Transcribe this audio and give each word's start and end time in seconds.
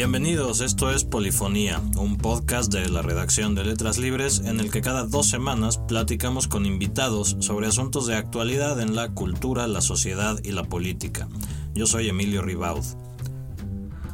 Bienvenidos, 0.00 0.62
esto 0.62 0.90
es 0.90 1.04
Polifonía, 1.04 1.78
un 1.98 2.16
podcast 2.16 2.72
de 2.72 2.88
la 2.88 3.02
redacción 3.02 3.54
de 3.54 3.66
Letras 3.66 3.98
Libres 3.98 4.38
en 4.38 4.58
el 4.58 4.70
que 4.70 4.80
cada 4.80 5.04
dos 5.04 5.28
semanas 5.28 5.76
platicamos 5.76 6.48
con 6.48 6.64
invitados 6.64 7.36
sobre 7.40 7.66
asuntos 7.66 8.06
de 8.06 8.16
actualidad 8.16 8.80
en 8.80 8.96
la 8.96 9.10
cultura, 9.10 9.66
la 9.66 9.82
sociedad 9.82 10.40
y 10.42 10.52
la 10.52 10.64
política. 10.64 11.28
Yo 11.74 11.84
soy 11.84 12.08
Emilio 12.08 12.40
Ribaud. 12.40 12.82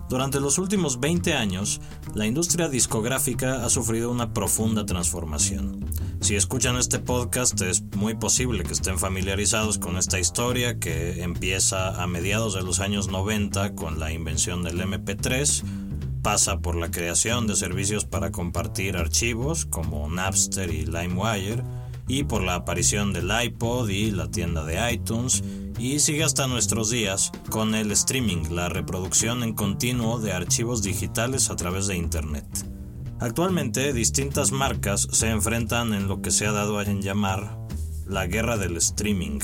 Durante 0.09 0.41
los 0.41 0.59
últimos 0.59 0.99
20 0.99 1.35
años, 1.35 1.81
la 2.17 2.27
industria 2.27 2.69
discográfica 2.69 3.65
ha 3.65 3.71
sufrido 3.71 4.11
una 4.11 4.33
profunda 4.33 4.87
transformación. 4.87 5.85
Si 6.21 6.35
escuchan 6.35 6.77
este 6.77 6.99
podcast 6.99 7.61
es 7.61 7.83
muy 7.95 8.15
posible 8.15 8.65
que 8.65 8.73
estén 8.73 8.99
familiarizados 8.99 9.79
con 9.79 9.97
esta 9.97 10.19
historia 10.19 10.79
que 10.79 11.23
empieza 11.23 12.03
a 12.03 12.07
mediados 12.07 12.55
de 12.55 12.63
los 12.63 12.81
años 12.81 13.09
90 13.09 13.75
con 13.75 14.01
la 14.01 14.13
invención 14.13 14.63
del 14.65 14.81
MP3, 14.81 15.63
pasa 16.23 16.59
por 16.59 16.75
la 16.75 16.91
creación 16.91 17.47
de 17.47 17.55
servicios 17.55 18.05
para 18.05 18.33
compartir 18.33 18.97
archivos 18.97 19.67
como 19.67 20.09
Napster 20.11 20.71
y 20.71 20.85
LimeWire, 20.85 21.63
y 22.09 22.25
por 22.25 22.43
la 22.43 22.57
aparición 22.57 23.13
del 23.13 23.31
iPod 23.31 23.89
y 23.89 24.11
la 24.11 24.31
tienda 24.31 24.65
de 24.65 24.93
iTunes, 24.93 25.45
y 25.79 26.01
sigue 26.01 26.25
hasta 26.25 26.49
nuestros 26.49 26.91
días 26.91 27.31
con 27.51 27.75
el 27.75 27.93
streaming, 27.93 28.51
la 28.51 28.69
reproducción 28.69 29.43
en 29.43 29.55
continuo 29.55 30.19
de 30.19 30.33
archivos 30.33 30.83
digitales 30.83 31.51
a 31.51 31.57
través 31.57 31.87
de 31.87 31.97
Internet. 31.97 32.47
Actualmente, 33.19 33.93
distintas 33.95 34.53
marcas 34.53 35.09
se 35.11 35.31
enfrentan 35.31 35.95
en 35.95 36.07
lo 36.07 36.21
que 36.21 36.31
se 36.31 36.47
ha 36.47 36.53
dado 36.53 36.79
a 36.79 36.85
llamar 36.85 37.59
la 38.07 38.27
guerra 38.27 38.59
del 38.59 38.77
streaming, 38.77 39.41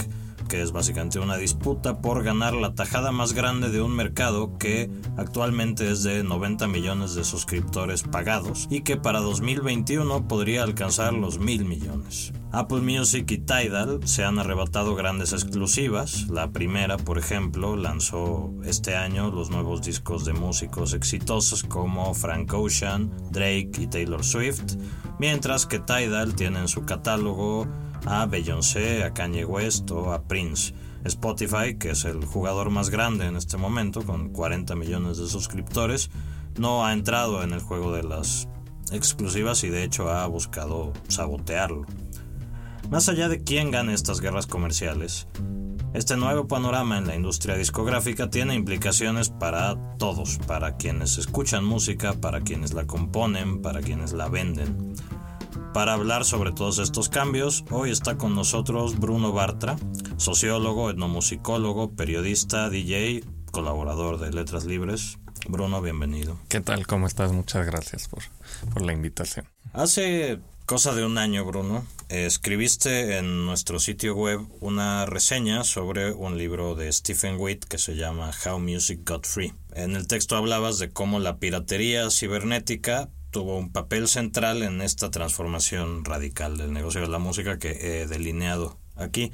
que 0.52 0.60
es 0.60 0.70
básicamente 0.70 1.18
una 1.18 1.38
disputa 1.38 2.02
por 2.02 2.22
ganar 2.22 2.52
la 2.52 2.74
tajada 2.74 3.10
más 3.10 3.32
grande 3.32 3.70
de 3.70 3.80
un 3.80 3.96
mercado 3.96 4.58
que 4.58 4.90
actualmente 5.16 5.90
es 5.90 6.02
de 6.02 6.22
90 6.24 6.68
millones 6.68 7.14
de 7.14 7.24
suscriptores 7.24 8.02
pagados 8.02 8.66
y 8.68 8.82
que 8.82 8.98
para 8.98 9.20
2021 9.20 10.28
podría 10.28 10.62
alcanzar 10.62 11.14
los 11.14 11.38
mil 11.38 11.64
millones. 11.64 12.34
Apple 12.50 12.82
Music 12.82 13.30
y 13.30 13.38
Tidal 13.38 14.00
se 14.06 14.24
han 14.24 14.38
arrebatado 14.38 14.94
grandes 14.94 15.32
exclusivas. 15.32 16.28
La 16.28 16.50
primera, 16.50 16.98
por 16.98 17.16
ejemplo, 17.16 17.74
lanzó 17.74 18.52
este 18.62 18.94
año 18.94 19.30
los 19.30 19.48
nuevos 19.48 19.80
discos 19.80 20.26
de 20.26 20.34
músicos 20.34 20.92
exitosos 20.92 21.62
como 21.64 22.12
Frank 22.12 22.52
Ocean, 22.52 23.10
Drake 23.30 23.70
y 23.78 23.86
Taylor 23.86 24.22
Swift, 24.22 24.74
mientras 25.18 25.64
que 25.64 25.78
Tidal 25.78 26.34
tiene 26.34 26.58
en 26.58 26.68
su 26.68 26.84
catálogo 26.84 27.66
a 28.06 28.26
Beyoncé, 28.26 29.04
a 29.04 29.12
Kanye 29.12 29.44
West 29.44 29.90
o 29.90 30.12
a 30.12 30.22
Prince. 30.22 30.74
Spotify, 31.04 31.76
que 31.78 31.90
es 31.90 32.04
el 32.04 32.24
jugador 32.24 32.70
más 32.70 32.90
grande 32.90 33.26
en 33.26 33.36
este 33.36 33.56
momento, 33.56 34.02
con 34.02 34.28
40 34.28 34.76
millones 34.76 35.18
de 35.18 35.26
suscriptores, 35.26 36.10
no 36.56 36.86
ha 36.86 36.92
entrado 36.92 37.42
en 37.42 37.52
el 37.52 37.60
juego 37.60 37.92
de 37.92 38.04
las 38.04 38.48
exclusivas 38.92 39.64
y 39.64 39.70
de 39.70 39.84
hecho 39.84 40.10
ha 40.10 40.26
buscado 40.26 40.92
sabotearlo. 41.08 41.86
Más 42.90 43.08
allá 43.08 43.28
de 43.28 43.42
quién 43.42 43.70
gane 43.70 43.94
estas 43.94 44.20
guerras 44.20 44.46
comerciales, 44.46 45.26
este 45.94 46.16
nuevo 46.16 46.46
panorama 46.46 46.98
en 46.98 47.06
la 47.06 47.16
industria 47.16 47.56
discográfica 47.56 48.30
tiene 48.30 48.54
implicaciones 48.54 49.28
para 49.28 49.76
todos, 49.98 50.38
para 50.46 50.76
quienes 50.76 51.18
escuchan 51.18 51.64
música, 51.64 52.14
para 52.14 52.40
quienes 52.40 52.72
la 52.72 52.86
componen, 52.86 53.60
para 53.60 53.80
quienes 53.80 54.12
la 54.12 54.28
venden. 54.28 54.94
Para 55.72 55.94
hablar 55.94 56.26
sobre 56.26 56.52
todos 56.52 56.78
estos 56.78 57.08
cambios, 57.08 57.64
hoy 57.70 57.90
está 57.90 58.18
con 58.18 58.34
nosotros 58.34 59.00
Bruno 59.00 59.32
Bartra, 59.32 59.78
sociólogo, 60.18 60.90
etnomusicólogo, 60.90 61.96
periodista, 61.96 62.68
DJ, 62.68 63.24
colaborador 63.50 64.20
de 64.20 64.32
Letras 64.32 64.66
Libres. 64.66 65.18
Bruno, 65.48 65.80
bienvenido. 65.80 66.38
¿Qué 66.50 66.60
tal? 66.60 66.86
¿Cómo 66.86 67.06
estás? 67.06 67.32
Muchas 67.32 67.64
gracias 67.64 68.06
por, 68.08 68.22
por 68.70 68.82
la 68.82 68.92
invitación. 68.92 69.48
Hace 69.72 70.40
cosa 70.66 70.94
de 70.94 71.06
un 71.06 71.16
año, 71.16 71.42
Bruno, 71.46 71.86
escribiste 72.10 73.16
en 73.16 73.46
nuestro 73.46 73.78
sitio 73.78 74.14
web 74.14 74.40
una 74.60 75.06
reseña 75.06 75.64
sobre 75.64 76.12
un 76.12 76.36
libro 76.36 76.74
de 76.74 76.92
Stephen 76.92 77.36
Witt 77.40 77.64
que 77.64 77.78
se 77.78 77.96
llama 77.96 78.30
How 78.44 78.58
Music 78.58 79.08
Got 79.08 79.26
Free. 79.26 79.54
En 79.74 79.96
el 79.96 80.06
texto 80.06 80.36
hablabas 80.36 80.78
de 80.78 80.90
cómo 80.90 81.18
la 81.18 81.38
piratería 81.38 82.10
cibernética 82.10 83.08
tuvo 83.32 83.58
un 83.58 83.72
papel 83.72 84.06
central 84.06 84.62
en 84.62 84.82
esta 84.82 85.10
transformación 85.10 86.04
radical 86.04 86.58
del 86.58 86.72
negocio 86.72 87.00
de 87.00 87.08
la 87.08 87.18
música 87.18 87.58
que 87.58 88.02
he 88.02 88.06
delineado 88.06 88.78
aquí. 88.94 89.32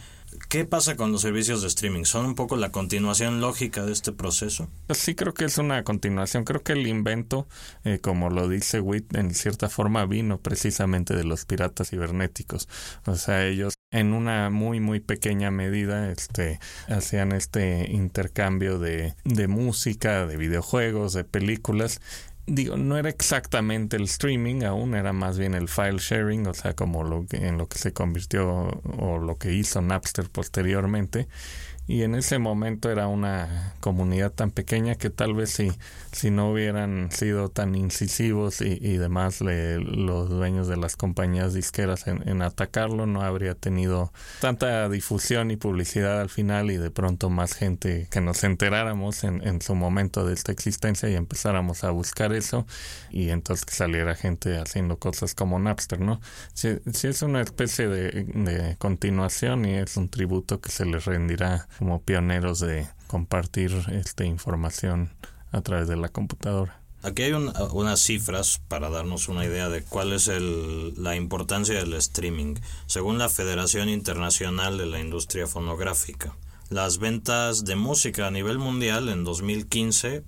¿Qué 0.48 0.64
pasa 0.64 0.96
con 0.96 1.10
los 1.10 1.22
servicios 1.22 1.62
de 1.62 1.68
streaming? 1.68 2.04
¿Son 2.04 2.24
un 2.24 2.34
poco 2.34 2.56
la 2.56 2.70
continuación 2.70 3.40
lógica 3.40 3.84
de 3.84 3.92
este 3.92 4.12
proceso? 4.12 4.68
Sí, 4.90 5.14
creo 5.14 5.34
que 5.34 5.46
es 5.46 5.58
una 5.58 5.82
continuación. 5.84 6.44
Creo 6.44 6.62
que 6.62 6.72
el 6.72 6.86
invento, 6.86 7.48
eh, 7.84 7.98
como 7.98 8.30
lo 8.30 8.46
dice 8.46 8.80
Witt, 8.80 9.14
en 9.16 9.34
cierta 9.34 9.68
forma 9.68 10.04
vino 10.06 10.38
precisamente 10.38 11.16
de 11.16 11.24
los 11.24 11.44
piratas 11.44 11.90
cibernéticos. 11.90 12.68
O 13.06 13.16
sea, 13.16 13.46
ellos 13.46 13.74
en 13.90 14.12
una 14.12 14.50
muy 14.50 14.80
muy 14.80 15.00
pequeña 15.00 15.50
medida 15.50 16.10
este 16.10 16.60
hacían 16.88 17.32
este 17.32 17.90
intercambio 17.90 18.78
de 18.78 19.14
música, 19.48 20.26
de 20.26 20.36
videojuegos, 20.36 21.14
de 21.14 21.24
películas 21.24 22.02
digo, 22.48 22.76
no 22.76 22.96
era 22.96 23.08
exactamente 23.08 23.96
el 23.96 24.04
streaming 24.04 24.62
aún, 24.62 24.94
era 24.94 25.12
más 25.12 25.38
bien 25.38 25.54
el 25.54 25.68
file 25.68 25.98
sharing, 25.98 26.46
o 26.46 26.54
sea, 26.54 26.74
como 26.74 27.04
lo 27.04 27.26
que, 27.26 27.46
en 27.46 27.58
lo 27.58 27.68
que 27.68 27.78
se 27.78 27.92
convirtió 27.92 28.68
o 28.98 29.18
lo 29.18 29.36
que 29.38 29.52
hizo 29.52 29.80
Napster 29.82 30.28
posteriormente 30.30 31.28
y 31.88 32.02
en 32.02 32.14
ese 32.14 32.38
momento 32.38 32.90
era 32.90 33.08
una 33.08 33.72
comunidad 33.80 34.30
tan 34.30 34.50
pequeña 34.50 34.94
que 34.96 35.08
tal 35.08 35.32
vez 35.32 35.50
si, 35.50 35.72
si 36.12 36.30
no 36.30 36.52
hubieran 36.52 37.10
sido 37.10 37.48
tan 37.48 37.74
incisivos 37.74 38.60
y, 38.60 38.78
y 38.78 38.98
demás 38.98 39.40
le, 39.40 39.78
los 39.78 40.28
dueños 40.28 40.68
de 40.68 40.76
las 40.76 40.96
compañías 40.96 41.54
disqueras 41.54 42.06
en, 42.06 42.42
atacarlo 42.42 43.06
no 43.06 43.22
habría 43.22 43.54
tenido 43.54 44.12
tanta 44.40 44.86
difusión 44.90 45.50
y 45.50 45.56
publicidad 45.56 46.20
al 46.20 46.28
final 46.28 46.70
y 46.70 46.76
de 46.76 46.90
pronto 46.90 47.30
más 47.30 47.54
gente 47.54 48.06
que 48.10 48.20
nos 48.20 48.44
enteráramos 48.44 49.24
en, 49.24 49.62
su 49.62 49.74
momento 49.74 50.26
de 50.26 50.34
esta 50.34 50.52
existencia 50.52 51.08
y 51.08 51.14
empezáramos 51.14 51.84
a 51.84 51.90
buscar 51.90 52.34
eso 52.34 52.66
y 53.10 53.30
entonces 53.30 53.64
que 53.64 53.74
saliera 53.74 54.14
gente 54.14 54.58
haciendo 54.58 54.98
cosas 54.98 55.34
como 55.34 55.58
Napster, 55.58 56.00
¿no? 56.00 56.20
Si, 56.52 56.76
si 56.92 57.08
es 57.08 57.22
una 57.22 57.40
especie 57.40 57.88
de, 57.88 58.24
de 58.24 58.76
continuación 58.76 59.64
y 59.64 59.74
es 59.74 59.96
un 59.96 60.10
tributo 60.10 60.60
que 60.60 60.70
se 60.70 60.84
les 60.84 61.06
rendirá 61.06 61.66
como 61.78 62.02
pioneros 62.02 62.60
de 62.60 62.88
compartir 63.06 63.72
esta 63.92 64.24
información 64.24 65.10
a 65.52 65.60
través 65.60 65.88
de 65.88 65.96
la 65.96 66.08
computadora. 66.08 66.80
Aquí 67.02 67.22
hay 67.22 67.32
unas 67.32 68.00
cifras 68.00 68.60
para 68.66 68.90
darnos 68.90 69.28
una 69.28 69.44
idea 69.44 69.68
de 69.68 69.84
cuál 69.84 70.12
es 70.12 70.28
la 70.28 71.14
importancia 71.14 71.76
del 71.76 71.94
streaming, 71.94 72.56
según 72.86 73.18
la 73.18 73.28
Federación 73.28 73.88
Internacional 73.88 74.78
de 74.78 74.86
la 74.86 74.98
Industria 74.98 75.46
Fonográfica. 75.46 76.36
Las 76.70 76.98
ventas 76.98 77.64
de 77.64 77.76
música 77.76 78.26
a 78.26 78.30
nivel 78.32 78.58
mundial 78.58 79.08
en 79.08 79.22
2015 79.22 80.24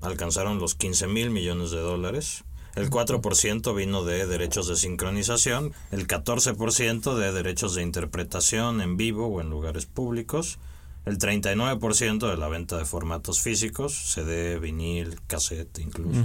alcanzaron 0.00 0.58
los 0.58 0.74
15 0.74 1.06
mil 1.06 1.30
millones 1.30 1.70
de 1.70 1.78
dólares. 1.78 2.42
El 2.74 2.90
4% 2.90 3.74
vino 3.74 4.02
de 4.02 4.26
derechos 4.26 4.66
de 4.66 4.76
sincronización, 4.76 5.72
el 5.92 6.08
14% 6.08 7.14
de 7.14 7.32
derechos 7.32 7.74
de 7.74 7.82
interpretación 7.82 8.80
en 8.80 8.96
vivo 8.96 9.28
o 9.28 9.40
en 9.40 9.50
lugares 9.50 9.86
públicos, 9.86 10.58
el 11.04 11.18
39% 11.18 12.30
de 12.30 12.36
la 12.36 12.48
venta 12.48 12.78
de 12.78 12.84
formatos 12.84 13.40
físicos, 13.40 13.92
CD, 13.92 14.58
vinil, 14.58 15.20
cassette 15.26 15.78
incluso. 15.80 16.20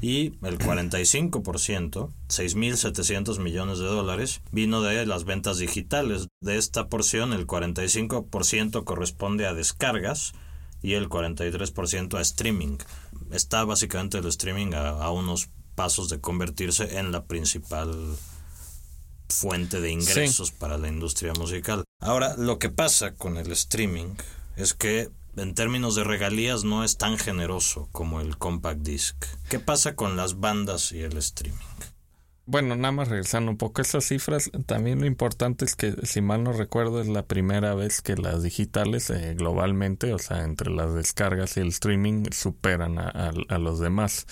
Y 0.00 0.34
el 0.42 0.58
45%, 0.58 2.10
6.700 2.28 3.38
millones 3.38 3.78
de 3.78 3.84
dólares, 3.84 4.40
vino 4.50 4.80
de 4.80 5.04
las 5.04 5.24
ventas 5.24 5.58
digitales. 5.58 6.28
De 6.40 6.56
esta 6.56 6.88
porción, 6.88 7.32
el 7.32 7.46
45% 7.46 8.84
corresponde 8.84 9.46
a 9.46 9.52
descargas 9.52 10.32
y 10.82 10.94
el 10.94 11.08
43% 11.08 12.16
a 12.16 12.20
streaming. 12.22 12.78
Está 13.30 13.64
básicamente 13.64 14.18
el 14.18 14.26
streaming 14.26 14.72
a 14.74 15.10
unos 15.10 15.50
pasos 15.74 16.08
de 16.08 16.20
convertirse 16.20 16.98
en 16.98 17.12
la 17.12 17.24
principal 17.24 18.16
fuente 19.28 19.80
de 19.80 19.90
ingresos 19.90 20.50
para 20.50 20.78
la 20.78 20.88
industria 20.88 21.32
musical. 21.38 21.84
Ahora, 22.00 22.34
lo 22.38 22.58
que 22.58 22.70
pasa 22.70 23.14
con 23.14 23.36
el 23.36 23.52
streaming 23.52 24.14
es 24.56 24.72
que 24.72 25.10
en 25.36 25.54
términos 25.54 25.94
de 25.94 26.04
regalías 26.04 26.64
no 26.64 26.82
es 26.82 26.96
tan 26.96 27.18
generoso 27.18 27.88
como 27.92 28.20
el 28.22 28.38
compact 28.38 28.80
disc. 28.80 29.16
¿Qué 29.50 29.60
pasa 29.60 29.94
con 29.94 30.16
las 30.16 30.40
bandas 30.40 30.92
y 30.92 31.00
el 31.02 31.18
streaming? 31.18 31.58
Bueno, 32.50 32.74
nada 32.74 32.90
más 32.90 33.06
regresando 33.06 33.52
un 33.52 33.56
poco 33.56 33.80
a 33.80 33.82
esas 33.82 34.04
cifras, 34.04 34.50
también 34.66 34.98
lo 34.98 35.06
importante 35.06 35.64
es 35.64 35.76
que, 35.76 35.94
si 36.02 36.20
mal 36.20 36.42
no 36.42 36.52
recuerdo, 36.52 37.00
es 37.00 37.06
la 37.06 37.22
primera 37.22 37.76
vez 37.76 38.02
que 38.02 38.16
las 38.16 38.42
digitales 38.42 39.08
eh, 39.10 39.36
globalmente, 39.38 40.12
o 40.12 40.18
sea, 40.18 40.42
entre 40.42 40.68
las 40.72 40.92
descargas 40.92 41.56
y 41.56 41.60
el 41.60 41.68
streaming, 41.68 42.24
superan 42.32 42.98
a, 42.98 43.30
los 43.60 43.78
demás. 43.78 44.26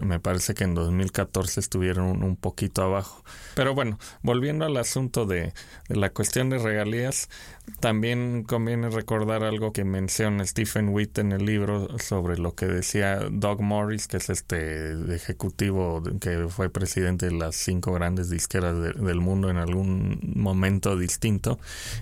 Me 0.00 0.20
parece 0.20 0.54
que 0.54 0.62
en 0.62 0.76
2014 0.76 1.58
estuvieron 1.58 2.22
un, 2.22 2.36
poquito 2.36 2.84
abajo. 2.84 3.24
Pero 3.56 3.74
bueno, 3.74 3.98
volviendo 4.22 4.64
al 4.64 4.76
asunto 4.76 5.26
de, 5.26 5.52
de 5.88 5.96
la 5.96 6.10
cuestión 6.10 6.50
de 6.50 6.58
regalías, 6.58 7.28
también 7.80 8.44
conviene 8.44 8.90
recordar 8.90 9.42
algo 9.42 9.72
que 9.72 9.84
menciona 9.84 10.46
Stephen 10.46 10.90
Witt 10.90 11.18
en 11.18 11.32
el 11.32 11.44
libro 11.44 11.98
sobre 11.98 12.38
lo 12.38 12.54
que 12.54 12.66
decía 12.66 13.18
Doug 13.28 13.60
Morris, 13.60 14.06
que 14.06 14.18
es 14.18 14.30
este 14.30 14.92
ejecutivo 15.12 16.00
que 16.20 16.46
fue 16.48 16.70
presidente 16.70 17.26
de 17.26 17.32
las 17.32 17.55
cinco 17.56 17.92
grandes 17.92 18.30
disqueras 18.30 18.76
del 18.80 19.20
mundo 19.20 19.50
en 19.50 19.56
algún 19.56 20.20
momento 20.34 20.96
distinto. 20.96 21.58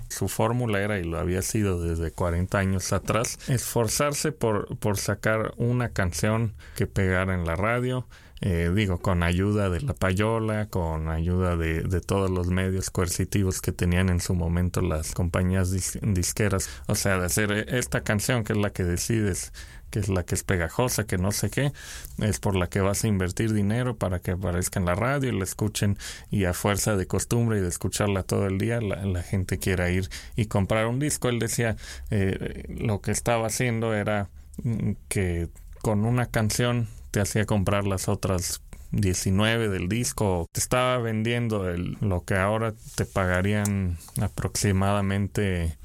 Su 0.09 0.27
fórmula 0.27 0.81
era, 0.81 0.99
y 0.99 1.03
lo 1.03 1.17
había 1.17 1.41
sido 1.41 1.81
desde 1.81 2.11
40 2.11 2.57
años 2.57 2.93
atrás, 2.93 3.39
esforzarse 3.47 4.31
por, 4.31 4.77
por 4.77 4.97
sacar 4.97 5.53
una 5.57 5.89
canción 5.89 6.53
que 6.75 6.87
pegara 6.87 7.33
en 7.33 7.45
la 7.45 7.55
radio, 7.55 8.07
eh, 8.41 8.71
digo, 8.75 8.99
con 8.99 9.23
ayuda 9.23 9.69
de 9.69 9.81
la 9.81 9.93
payola, 9.93 10.67
con 10.67 11.07
ayuda 11.07 11.55
de, 11.55 11.83
de, 11.83 12.01
todos 12.01 12.29
los 12.29 12.47
medios 12.47 12.89
coercitivos 12.89 13.61
que 13.61 13.71
tenían 13.71 14.09
en 14.09 14.19
su 14.19 14.35
momento 14.35 14.81
las 14.81 15.13
compañías 15.13 15.71
disqueras, 16.01 16.69
o 16.87 16.95
sea, 16.95 17.17
de 17.17 17.25
hacer 17.25 17.51
esta 17.73 18.01
canción 18.01 18.43
que 18.43 18.53
es 18.53 18.59
la 18.59 18.71
que 18.71 18.83
decides 18.83 19.53
que 19.95 20.01
es 20.01 20.09
la 20.09 20.23
que 20.23 20.35
es 20.35 20.43
pegajosa, 20.43 21.05
que 21.05 21.17
no 21.17 21.31
sé 21.31 21.49
qué, 21.49 21.71
es 22.17 22.41
por 22.41 22.57
la 22.57 22.67
que 22.67 22.81
vas 22.81 23.05
a 23.05 23.07
invertir 23.07 23.53
dinero 23.53 23.95
para 23.95 24.19
que 24.19 24.31
aparezca 24.31 24.77
en 24.77 24.85
la 24.85 24.93
radio 24.93 25.29
y 25.29 25.37
la 25.37 25.45
escuchen 25.45 25.97
y 26.29 26.43
a 26.43 26.53
fuerza 26.53 26.97
de 26.97 27.07
costumbre 27.07 27.59
y 27.59 27.61
de 27.61 27.69
escucharla 27.69 28.23
todo 28.23 28.45
el 28.45 28.57
día, 28.57 28.81
la, 28.81 29.23
gente 29.23 29.57
quiera 29.57 29.89
ir 29.89 30.09
y 30.35 30.47
comprar 30.47 30.87
un 30.87 30.99
disco. 30.99 31.29
Él 31.29 31.39
decía, 31.39 31.77
eh, 32.11 32.65
lo 32.67 32.99
que 32.99 33.11
estaba 33.11 33.47
haciendo 33.47 33.93
era 33.93 34.27
mm, 34.61 34.91
que 35.07 35.47
con 35.81 36.03
una 36.03 36.25
canción 36.25 36.89
te 37.11 37.21
hacía 37.21 37.45
comprar 37.45 37.87
las 37.87 38.09
otras 38.09 38.61
19 38.91 39.69
del 39.69 39.87
disco, 39.87 40.49
te 40.51 40.59
estaba 40.59 40.97
vendiendo 40.97 41.69
el, 41.69 41.97
lo 42.01 42.25
que 42.25 42.35
ahora 42.35 42.73
te 42.95 43.05
pagarían 43.05 43.97
aproximadamente, 44.21 45.77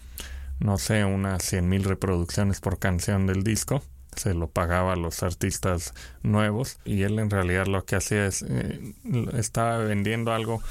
no 0.59 0.79
sé, 0.79 1.05
unas 1.05 1.45
100 1.45 1.69
mil 1.69 1.85
reproducciones 1.85 2.61
por 2.61 2.81
canción 2.81 3.29
del 3.29 3.45
disco. 3.45 3.85
Se 4.17 4.35
lo 4.35 4.49
pagaba 4.49 4.95
a 4.95 4.97
los 4.97 5.23
artistas 5.23 5.95
nuevos 6.23 6.79
y 6.85 7.03
él 7.03 7.19
en 7.19 7.31
realidad 7.31 7.67
lo 7.67 7.85
que 7.85 7.97
hacía 7.97 8.27
es, 8.27 8.43
eh, 8.43 8.95
estaba 9.35 9.79
vendiendo 9.79 10.33
algo 10.33 10.63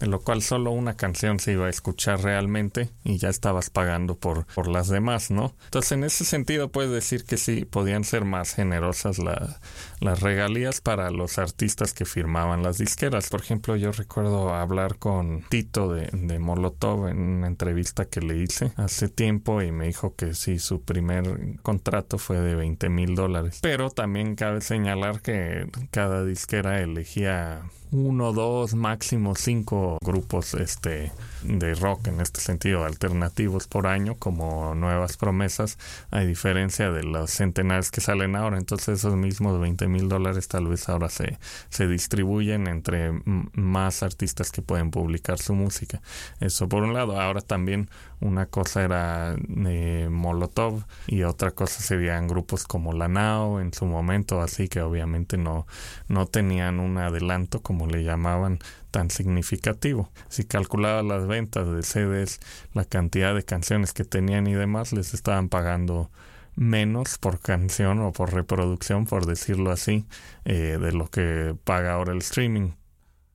en 0.00 0.10
lo 0.10 0.20
cual 0.20 0.42
solo 0.42 0.70
una 0.70 0.94
canción 0.94 1.38
se 1.40 1.52
iba 1.52 1.66
a 1.66 1.70
escuchar 1.70 2.22
realmente 2.22 2.90
y 3.04 3.18
ya 3.18 3.28
estabas 3.28 3.70
pagando 3.70 4.16
por, 4.16 4.46
por 4.46 4.68
las 4.68 4.88
demás, 4.88 5.30
¿no? 5.30 5.54
Entonces, 5.64 5.92
en 5.92 6.04
ese 6.04 6.24
sentido, 6.24 6.70
puedes 6.70 6.90
decir 6.90 7.24
que 7.24 7.36
sí, 7.36 7.64
podían 7.64 8.04
ser 8.04 8.24
más 8.24 8.54
generosas 8.54 9.18
las 9.18 10.20
regalías 10.20 10.80
para 10.80 11.10
los 11.10 11.38
artistas 11.38 11.92
que 11.92 12.04
firmaban 12.04 12.62
las 12.62 12.78
disqueras. 12.78 13.28
Por 13.28 13.40
ejemplo, 13.40 13.76
yo 13.76 13.92
recuerdo 13.92 14.54
hablar 14.54 14.98
con 14.98 15.42
Tito 15.48 15.92
de, 15.92 16.08
de 16.12 16.38
Molotov 16.38 17.08
en 17.08 17.18
una 17.18 17.46
entrevista 17.46 18.04
que 18.04 18.20
le 18.20 18.36
hice 18.36 18.72
hace 18.76 19.08
tiempo 19.08 19.62
y 19.62 19.72
me 19.72 19.86
dijo 19.86 20.14
que 20.14 20.34
sí, 20.34 20.58
su 20.58 20.82
primer 20.82 21.58
contrato 21.62 22.18
fue 22.18 22.38
de 22.40 22.54
20 22.54 22.88
mil 22.88 23.14
dólares. 23.14 23.58
Pero 23.62 23.90
también 23.90 24.34
cabe 24.34 24.60
señalar 24.60 25.20
que 25.20 25.68
cada 25.90 26.24
disquera 26.24 26.80
elegía 26.80 27.62
uno, 27.90 28.32
dos, 28.32 28.74
máximo 28.74 29.34
cinco 29.34 29.98
grupos 30.02 30.54
este 30.54 31.12
de 31.42 31.74
rock 31.74 32.08
en 32.08 32.20
este 32.20 32.40
sentido 32.40 32.84
alternativos 32.84 33.68
por 33.68 33.86
año 33.86 34.16
como 34.16 34.74
nuevas 34.74 35.16
promesas 35.16 35.78
a 36.10 36.20
diferencia 36.20 36.90
de 36.90 37.04
los 37.04 37.30
centenares 37.30 37.90
que 37.90 38.00
salen 38.00 38.36
ahora. 38.36 38.58
Entonces 38.58 38.98
esos 38.98 39.16
mismos 39.16 39.60
20 39.60 39.88
mil 39.88 40.08
dólares 40.08 40.48
tal 40.48 40.66
vez 40.66 40.88
ahora 40.88 41.08
se, 41.08 41.38
se 41.70 41.86
distribuyen 41.86 42.66
entre 42.66 43.12
más 43.24 44.02
artistas 44.02 44.50
que 44.50 44.62
pueden 44.62 44.90
publicar 44.90 45.38
su 45.38 45.54
música. 45.54 46.02
Eso 46.40 46.68
por 46.68 46.82
un 46.82 46.94
lado. 46.94 47.20
Ahora 47.20 47.40
también 47.40 47.88
una 48.20 48.46
cosa 48.46 48.82
era 48.84 49.36
eh, 49.66 50.08
Molotov 50.10 50.84
y 51.06 51.22
otra 51.22 51.52
cosa 51.52 51.80
serían 51.80 52.28
grupos 52.28 52.64
como 52.64 52.92
La 52.92 53.08
Nao 53.08 53.60
en 53.60 53.72
su 53.72 53.86
momento 53.86 54.40
así 54.40 54.68
que 54.68 54.80
obviamente 54.80 55.36
no 55.36 55.66
no 56.08 56.26
tenían 56.26 56.80
un 56.80 56.98
adelanto 56.98 57.62
como 57.62 57.86
le 57.86 58.02
llamaban 58.02 58.58
tan 58.90 59.10
significativo. 59.10 60.10
Si 60.28 60.44
calculaba 60.44 61.02
las 61.02 61.26
ventas 61.26 61.70
de 61.70 61.82
CDs, 61.82 62.40
la 62.72 62.84
cantidad 62.84 63.34
de 63.34 63.42
canciones 63.42 63.92
que 63.92 64.04
tenían 64.04 64.46
y 64.46 64.54
demás, 64.54 64.92
les 64.92 65.14
estaban 65.14 65.48
pagando 65.48 66.10
menos 66.56 67.18
por 67.18 67.40
canción 67.40 68.00
o 68.00 68.12
por 68.12 68.34
reproducción, 68.34 69.06
por 69.06 69.26
decirlo 69.26 69.70
así, 69.70 70.06
eh, 70.44 70.78
de 70.80 70.92
lo 70.92 71.08
que 71.08 71.54
paga 71.64 71.92
ahora 71.92 72.12
el 72.12 72.18
streaming. 72.18 72.72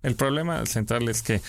El 0.01 0.15
problema 0.15 0.65
central 0.65 1.07
es 1.07 1.21
que 1.21 1.41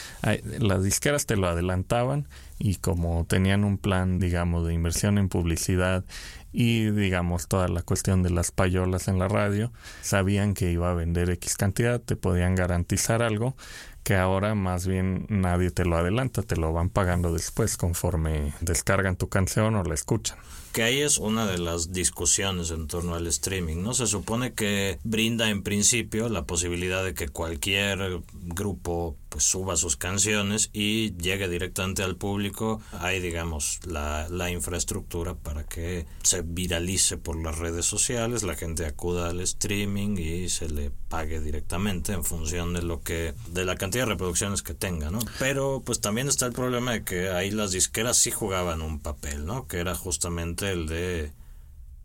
las 0.60 0.84
disqueras 0.84 1.26
te 1.26 1.36
lo 1.36 1.48
adelantaban 1.48 2.28
y 2.58 2.76
como 2.76 3.24
tenían 3.26 3.64
un 3.64 3.78
plan, 3.78 4.18
digamos, 4.18 4.66
de 4.66 4.74
inversión 4.74 5.18
en 5.18 5.28
publicidad 5.28 6.04
y, 6.52 6.90
digamos, 6.90 7.48
toda 7.48 7.68
la 7.68 7.82
cuestión 7.82 8.22
de 8.22 8.30
las 8.30 8.52
payolas 8.52 9.08
en 9.08 9.18
la 9.18 9.28
radio, 9.28 9.72
sabían 10.02 10.54
que 10.54 10.70
iba 10.70 10.90
a 10.90 10.94
vender 10.94 11.30
X 11.30 11.56
cantidad, 11.56 12.00
te 12.00 12.16
podían 12.16 12.54
garantizar 12.54 13.22
algo 13.22 13.56
que 14.04 14.16
ahora 14.16 14.54
más 14.54 14.86
bien 14.86 15.26
nadie 15.28 15.70
te 15.70 15.84
lo 15.84 15.96
adelanta, 15.96 16.42
te 16.42 16.56
lo 16.56 16.72
van 16.72 16.90
pagando 16.90 17.32
después 17.32 17.76
conforme 17.76 18.52
descargan 18.60 19.16
tu 19.16 19.28
canción 19.28 19.74
o 19.76 19.82
la 19.82 19.94
escuchan 19.94 20.38
que 20.74 20.82
ahí 20.82 21.02
es 21.02 21.18
una 21.18 21.46
de 21.46 21.58
las 21.58 21.92
discusiones 21.92 22.72
en 22.72 22.88
torno 22.88 23.14
al 23.14 23.28
streaming, 23.28 23.76
¿no? 23.76 23.94
Se 23.94 24.08
supone 24.08 24.54
que 24.54 24.98
brinda 25.04 25.48
en 25.48 25.62
principio 25.62 26.28
la 26.28 26.46
posibilidad 26.46 27.04
de 27.04 27.14
que 27.14 27.28
cualquier 27.28 28.20
grupo 28.32 29.16
pues 29.28 29.44
suba 29.44 29.76
sus 29.76 29.96
canciones 29.96 30.70
y 30.72 31.16
llegue 31.16 31.48
directamente 31.48 32.02
al 32.02 32.16
público. 32.16 32.80
Hay, 32.92 33.20
digamos, 33.20 33.80
la, 33.86 34.28
la 34.28 34.50
infraestructura 34.50 35.34
para 35.34 35.64
que 35.64 36.06
se 36.22 36.42
viralice 36.42 37.18
por 37.18 37.40
las 37.40 37.58
redes 37.58 37.86
sociales, 37.86 38.42
la 38.42 38.56
gente 38.56 38.84
acuda 38.84 39.30
al 39.30 39.40
streaming 39.40 40.16
y 40.18 40.48
se 40.48 40.68
le 40.68 40.90
pague 41.08 41.40
directamente 41.40 42.12
en 42.12 42.24
función 42.24 42.74
de 42.74 42.82
lo 42.82 43.00
que, 43.00 43.34
de 43.50 43.64
la 43.64 43.76
cantidad 43.76 44.04
de 44.04 44.10
reproducciones 44.10 44.62
que 44.62 44.74
tenga, 44.74 45.10
¿no? 45.10 45.20
Pero 45.38 45.82
pues 45.84 46.00
también 46.00 46.28
está 46.28 46.46
el 46.46 46.52
problema 46.52 46.92
de 46.92 47.04
que 47.04 47.28
ahí 47.28 47.52
las 47.52 47.70
disqueras 47.70 48.16
sí 48.16 48.32
jugaban 48.32 48.82
un 48.82 48.98
papel, 49.00 49.46
¿no? 49.46 49.68
Que 49.68 49.78
era 49.78 49.94
justamente 49.94 50.63
el 50.64 50.86
de 50.86 51.32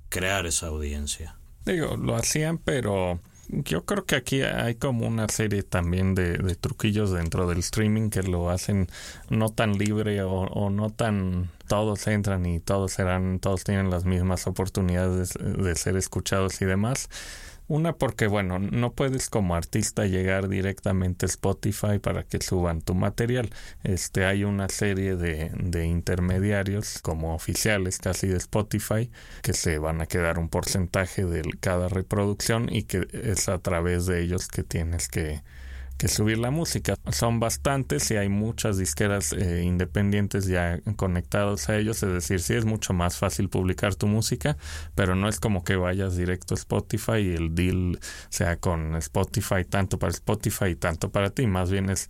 crear 0.10 0.46
esa 0.46 0.68
audiencia. 0.68 1.36
Digo, 1.66 1.98
lo 1.98 2.16
hacían, 2.16 2.58
pero 2.58 3.20
yo 3.50 3.84
creo 3.86 4.06
que 4.06 4.16
aquí 4.16 4.42
hay 4.44 4.76
como 4.76 5.08
una 5.08 5.28
serie 5.28 5.64
también 5.64 6.14
de, 6.14 6.38
truquillos 6.56 7.12
dentro 7.12 7.48
del 7.48 7.60
streaming 7.60 8.10
que 8.10 8.22
lo 8.22 8.50
hacen 8.50 8.88
no 9.30 9.50
tan 9.50 9.78
libre 9.78 10.22
o, 10.22 10.70
no 10.70 10.92
tan 10.92 11.50
todos 11.68 12.08
entran 12.08 12.46
y 12.46 12.60
todos 12.60 12.94
serán 12.94 13.40
todos 13.40 13.64
tienen 13.64 13.90
las 13.90 14.06
mismas 14.06 14.46
oportunidades 14.46 15.34
de 15.34 15.76
ser 15.76 15.98
escuchados 15.98 16.62
y 16.62 16.66
demás 16.66 17.10
una 17.70 17.94
porque, 17.94 18.28
bueno, 18.28 18.60
no 18.60 18.94
puedes 18.94 19.30
como 19.30 19.56
artista 19.56 20.06
llegar 20.06 20.50
directamente 20.50 21.26
a 21.26 21.30
Spotify 21.30 22.00
para 22.02 22.24
que 22.24 22.42
suban 22.42 22.82
tu 22.82 22.96
material. 22.96 23.50
Este, 23.84 24.26
hay 24.26 24.44
una 24.44 24.68
serie 24.70 25.16
de, 25.16 25.52
de 25.54 25.86
intermediarios 25.86 27.00
como 27.02 27.36
oficiales 27.36 28.00
casi 28.00 28.28
de 28.28 28.38
Spotify 28.38 29.10
que 29.44 29.54
se 29.54 29.78
van 29.78 30.02
a 30.02 30.08
quedar 30.08 30.40
un 30.40 30.50
porcentaje 30.50 31.24
de 31.26 31.44
cada 31.62 31.90
reproducción 31.90 32.68
y 32.72 32.84
que 32.84 33.08
es 33.14 33.48
a 33.48 33.60
través 33.60 34.08
de 34.08 34.22
ellos 34.22 34.48
que 34.48 34.64
tienes 34.64 35.08
que 35.08 35.44
que 36.00 36.08
subir 36.08 36.38
la 36.38 36.50
música. 36.50 36.96
Son 37.12 37.40
bastantes 37.42 38.10
y 38.10 38.16
hay 38.16 38.30
muchas 38.30 38.78
disqueras 38.78 39.34
eh, 39.34 39.64
independientes 39.64 40.48
ya 40.48 40.80
conectados 40.96 41.68
a 41.70 41.78
ellos, 41.78 42.02
es 42.02 42.14
decir, 42.14 42.40
sí 42.40 42.54
es 42.54 42.64
mucho 42.64 42.94
más 42.94 43.18
fácil 43.18 43.50
publicar 43.50 43.96
tu 43.96 44.08
música, 44.08 44.58
pero 44.96 45.16
no 45.16 45.28
es 45.28 45.42
como 45.42 45.64
que 45.66 45.76
vayas 45.76 46.16
directo 46.16 46.56
a 46.56 46.58
Spotify 46.58 47.18
y 47.18 47.34
el 47.36 47.54
deal 47.54 48.00
sea 48.30 48.56
con 48.56 48.96
Spotify, 48.96 49.66
tanto 49.70 50.00
para 50.00 50.12
Spotify 50.12 50.68
y 50.70 50.76
tanto 50.76 51.12
para 51.12 51.32
ti, 51.32 51.48
más 51.48 51.70
bien 51.70 51.90
es 51.90 52.10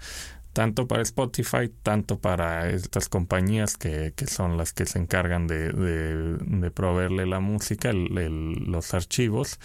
tanto 0.54 0.88
para 0.88 1.02
Spotify, 1.02 1.72
tanto 1.82 2.20
para 2.20 2.70
estas 2.70 3.10
compañías 3.10 3.76
que, 3.76 4.14
que 4.16 4.28
son 4.28 4.56
las 4.58 4.72
que 4.72 4.86
se 4.86 5.00
encargan 5.00 5.48
de, 5.48 5.72
de, 5.72 6.72
proveerle 6.72 7.26
la 7.26 7.40
música, 7.40 7.92
los 7.94 8.94
archivos, 8.94 9.60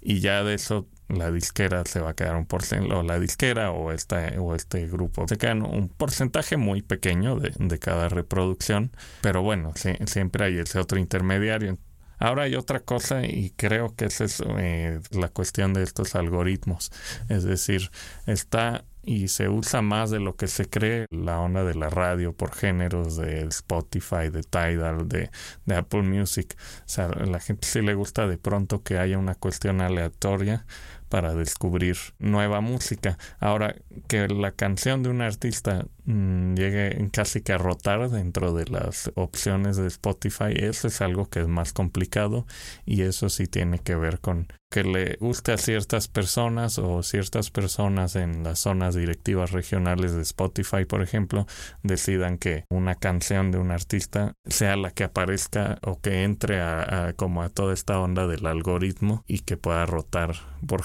y 0.00 0.20
ya 0.20 0.42
de 0.42 0.54
eso 0.54 0.86
la 1.08 1.30
disquera 1.30 1.84
se 1.84 2.00
va 2.00 2.10
a 2.10 2.14
quedar 2.14 2.36
un 2.36 2.46
porcentaje, 2.46 2.94
o 2.94 3.02
la 3.02 3.18
disquera 3.18 3.70
o, 3.70 3.92
esta, 3.92 4.32
o 4.38 4.54
este 4.54 4.86
grupo 4.86 5.26
se 5.26 5.38
quedan 5.38 5.62
un 5.62 5.88
porcentaje 5.88 6.56
muy 6.56 6.82
pequeño 6.82 7.36
de, 7.36 7.52
de 7.58 7.78
cada 7.78 8.08
reproducción, 8.08 8.92
pero 9.20 9.42
bueno, 9.42 9.72
siempre 10.06 10.44
hay 10.44 10.58
ese 10.58 10.78
otro 10.78 10.98
intermediario. 10.98 11.78
Ahora 12.20 12.44
hay 12.44 12.56
otra 12.56 12.80
cosa 12.80 13.24
y 13.24 13.50
creo 13.50 13.94
que 13.94 14.06
esa 14.06 14.24
es 14.24 14.42
eh, 14.58 15.00
la 15.12 15.28
cuestión 15.28 15.72
de 15.72 15.84
estos 15.84 16.16
algoritmos. 16.16 16.90
Es 17.28 17.44
decir, 17.44 17.90
está 18.26 18.84
y 19.08 19.28
se 19.28 19.48
usa 19.48 19.80
más 19.80 20.10
de 20.10 20.20
lo 20.20 20.36
que 20.36 20.48
se 20.48 20.68
cree 20.68 21.06
la 21.10 21.40
onda 21.40 21.64
de 21.64 21.74
la 21.74 21.88
radio 21.88 22.34
por 22.34 22.54
géneros 22.54 23.16
de 23.16 23.40
Spotify, 23.44 24.28
de 24.30 24.42
Tidal, 24.42 25.08
de, 25.08 25.30
de 25.64 25.74
Apple 25.74 26.02
Music. 26.02 26.56
O 26.80 26.82
sea, 26.84 27.06
a 27.06 27.24
la 27.24 27.40
gente 27.40 27.66
sí 27.66 27.80
le 27.80 27.94
gusta 27.94 28.26
de 28.26 28.36
pronto 28.36 28.82
que 28.82 28.98
haya 28.98 29.16
una 29.16 29.34
cuestión 29.34 29.80
aleatoria 29.80 30.66
para 31.08 31.34
descubrir 31.34 31.96
nueva 32.18 32.60
música. 32.60 33.18
Ahora, 33.40 33.76
que 34.08 34.28
la 34.28 34.52
canción 34.52 35.02
de 35.02 35.10
un 35.10 35.22
artista 35.22 35.86
mm, 36.04 36.54
llegue 36.54 37.08
casi 37.12 37.40
que 37.40 37.52
a 37.52 37.58
rotar 37.58 38.10
dentro 38.10 38.52
de 38.52 38.66
las 38.66 39.10
opciones 39.14 39.76
de 39.76 39.86
Spotify, 39.86 40.52
eso 40.54 40.88
es 40.88 41.00
algo 41.00 41.28
que 41.28 41.40
es 41.40 41.48
más 41.48 41.72
complicado 41.72 42.46
y 42.84 43.02
eso 43.02 43.28
sí 43.28 43.46
tiene 43.46 43.78
que 43.78 43.94
ver 43.94 44.20
con 44.20 44.48
que 44.70 44.84
le 44.84 45.16
guste 45.18 45.52
a 45.52 45.56
ciertas 45.56 46.08
personas 46.08 46.78
o 46.78 47.02
ciertas 47.02 47.50
personas 47.50 48.16
en 48.16 48.44
las 48.44 48.58
zonas 48.58 48.94
directivas 48.94 49.52
regionales 49.52 50.12
de 50.12 50.22
Spotify, 50.22 50.84
por 50.84 51.02
ejemplo, 51.02 51.46
decidan 51.82 52.38
que 52.38 52.64
una 52.68 52.94
canción 52.94 53.50
de 53.50 53.58
un 53.58 53.70
artista 53.70 54.34
sea 54.44 54.76
la 54.76 54.90
que 54.90 55.04
aparezca 55.04 55.78
o 55.82 56.00
que 56.00 56.24
entre 56.24 56.60
a, 56.60 57.14
como 57.16 57.42
a 57.42 57.48
toda 57.48 57.72
esta 57.72 57.98
onda 57.98 58.26
del 58.26 58.46
algoritmo 58.46 59.24
y 59.26 59.40
que 59.40 59.56
pueda 59.56 59.86
rotar 59.86 60.34
por 60.66 60.82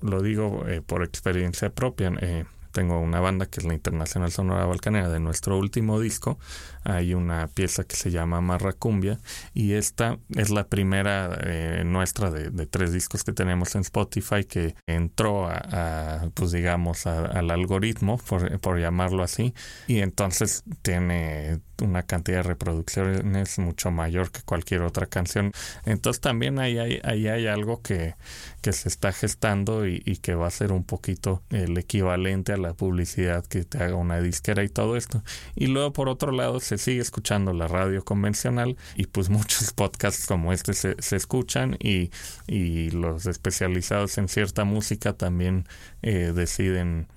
Lo 0.00 0.22
digo 0.22 0.66
eh, 0.68 0.82
por 0.82 1.02
experiencia 1.02 1.70
propia. 1.70 2.12
Eh, 2.20 2.44
tengo 2.72 2.98
una 2.98 3.20
banda 3.20 3.46
que 3.46 3.60
es 3.60 3.66
la 3.66 3.74
Internacional 3.74 4.32
Sonora 4.32 4.64
Balcanera 4.64 5.08
de 5.10 5.20
nuestro 5.20 5.58
último 5.58 6.00
disco. 6.00 6.38
Hay 6.84 7.14
una 7.14 7.46
pieza 7.48 7.84
que 7.84 7.96
se 7.96 8.10
llama 8.10 8.40
Marracumbia 8.40 9.20
y 9.52 9.74
esta 9.74 10.18
es 10.34 10.50
la 10.50 10.66
primera 10.66 11.38
eh, 11.44 11.82
nuestra 11.84 12.30
de, 12.30 12.66
tres 12.66 12.92
discos 12.92 13.24
que 13.24 13.32
tenemos 13.32 13.74
en 13.74 13.82
Spotify 13.82 14.44
que 14.44 14.74
entró 14.86 15.48
a, 15.48 16.30
pues 16.34 16.50
digamos, 16.52 17.06
al 17.06 17.50
algoritmo, 17.50 18.16
por, 18.16 18.58
por 18.60 18.80
llamarlo 18.80 19.22
así, 19.22 19.54
y 19.86 19.98
entonces 19.98 20.64
tiene 20.80 21.60
una 21.82 22.02
cantidad 22.04 22.38
de 22.38 22.42
reproducciones 22.44 23.58
mucho 23.58 23.90
mayor 23.90 24.30
que 24.30 24.42
cualquier 24.42 24.82
otra 24.82 25.06
canción. 25.06 25.52
Entonces 25.84 26.20
también 26.20 26.58
ahí 26.58 26.78
hay, 26.78 27.00
ahí 27.04 27.28
hay 27.28 27.46
algo 27.46 27.82
que, 27.82 28.14
que 28.60 28.72
se 28.72 28.88
está 28.88 29.12
gestando 29.12 29.86
y, 29.86 30.00
que 30.22 30.34
va 30.34 30.46
a 30.46 30.50
ser 30.50 30.72
un 30.72 30.84
poquito 30.84 31.42
el 31.50 31.76
equivalente 31.78 32.52
a 32.52 32.56
la 32.56 32.74
publicidad 32.74 33.44
que 33.44 33.64
te 33.64 33.82
haga 33.82 33.96
una 33.96 34.20
disquera 34.20 34.62
y 34.62 34.68
todo 34.68 34.96
esto. 34.96 35.22
Y 35.56 35.66
luego 35.66 35.92
por 35.92 36.08
otro 36.08 36.32
lado 36.32 36.60
se 36.60 36.78
sigue 36.78 37.00
escuchando 37.00 37.52
la 37.52 37.68
radio 37.68 38.04
convencional 38.04 38.76
y 38.94 39.06
pues 39.06 39.28
muchos 39.30 39.72
podcasts 39.72 40.26
como 40.26 40.52
este 40.52 40.74
se, 40.74 40.96
se 41.00 41.16
escuchan 41.16 41.76
y, 41.80 42.10
y 42.46 42.90
los 42.90 43.26
especializados 43.26 44.18
en 44.18 44.28
cierta 44.28 44.64
música 44.64 45.12
también 45.12 45.66
eh, 46.02 46.32
deciden 46.34 47.08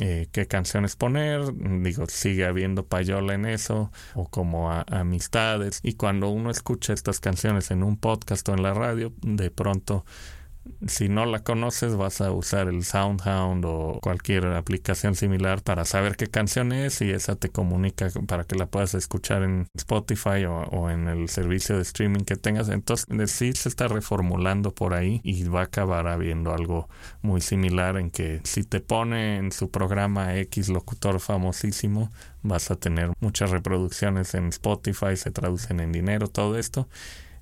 eh, 0.00 0.28
qué 0.32 0.46
canciones 0.46 0.96
poner, 0.96 1.40
digo, 1.82 2.06
sigue 2.08 2.44
habiendo 2.44 2.86
payola 2.86 3.34
en 3.34 3.46
eso, 3.46 3.90
o 4.14 4.28
como 4.28 4.70
amistades, 4.70 5.80
y 5.82 5.94
cuando 5.94 6.28
uno 6.28 6.50
escucha 6.50 6.92
estas 6.92 7.20
canciones 7.20 7.70
en 7.70 7.82
un 7.82 7.96
podcast 7.96 8.48
o 8.48 8.54
en 8.54 8.62
la 8.62 8.74
radio, 8.74 9.12
de 9.22 9.50
pronto 9.50 10.04
si 10.86 11.08
no 11.08 11.26
la 11.26 11.40
conoces 11.40 11.96
vas 11.96 12.20
a 12.20 12.30
usar 12.30 12.68
el 12.68 12.84
SoundHound 12.84 13.64
o 13.64 13.98
cualquier 14.00 14.46
aplicación 14.46 15.14
similar 15.14 15.62
para 15.62 15.84
saber 15.84 16.16
qué 16.16 16.28
canción 16.28 16.72
es 16.72 17.00
y 17.00 17.10
esa 17.10 17.36
te 17.36 17.48
comunica 17.48 18.08
para 18.26 18.44
que 18.44 18.56
la 18.56 18.66
puedas 18.66 18.94
escuchar 18.94 19.42
en 19.42 19.66
Spotify 19.74 20.44
o, 20.46 20.90
en 20.90 21.08
el 21.08 21.28
servicio 21.28 21.76
de 21.76 21.82
streaming 21.82 22.20
que 22.20 22.36
tengas. 22.36 22.68
Entonces 22.68 23.30
sí 23.30 23.52
se 23.52 23.68
está 23.68 23.88
reformulando 23.88 24.74
por 24.74 24.94
ahí 24.94 25.20
y 25.24 25.44
va 25.44 25.60
a 25.60 25.64
acabar 25.64 26.06
habiendo 26.06 26.52
algo 26.52 26.88
muy 27.22 27.40
similar 27.40 27.96
en 27.96 28.10
que 28.10 28.40
si 28.44 28.64
te 28.64 28.80
pone 28.80 29.36
en 29.36 29.52
su 29.52 29.70
programa 29.70 30.36
X 30.36 30.68
locutor 30.68 31.20
famosísimo 31.20 32.10
vas 32.42 32.70
a 32.70 32.76
tener 32.76 33.12
muchas 33.20 33.50
reproducciones 33.50 34.34
en 34.34 34.48
Spotify, 34.48 35.16
se 35.16 35.30
traducen 35.30 35.80
en 35.80 35.92
dinero, 35.92 36.28
todo 36.28 36.58
esto. 36.58 36.88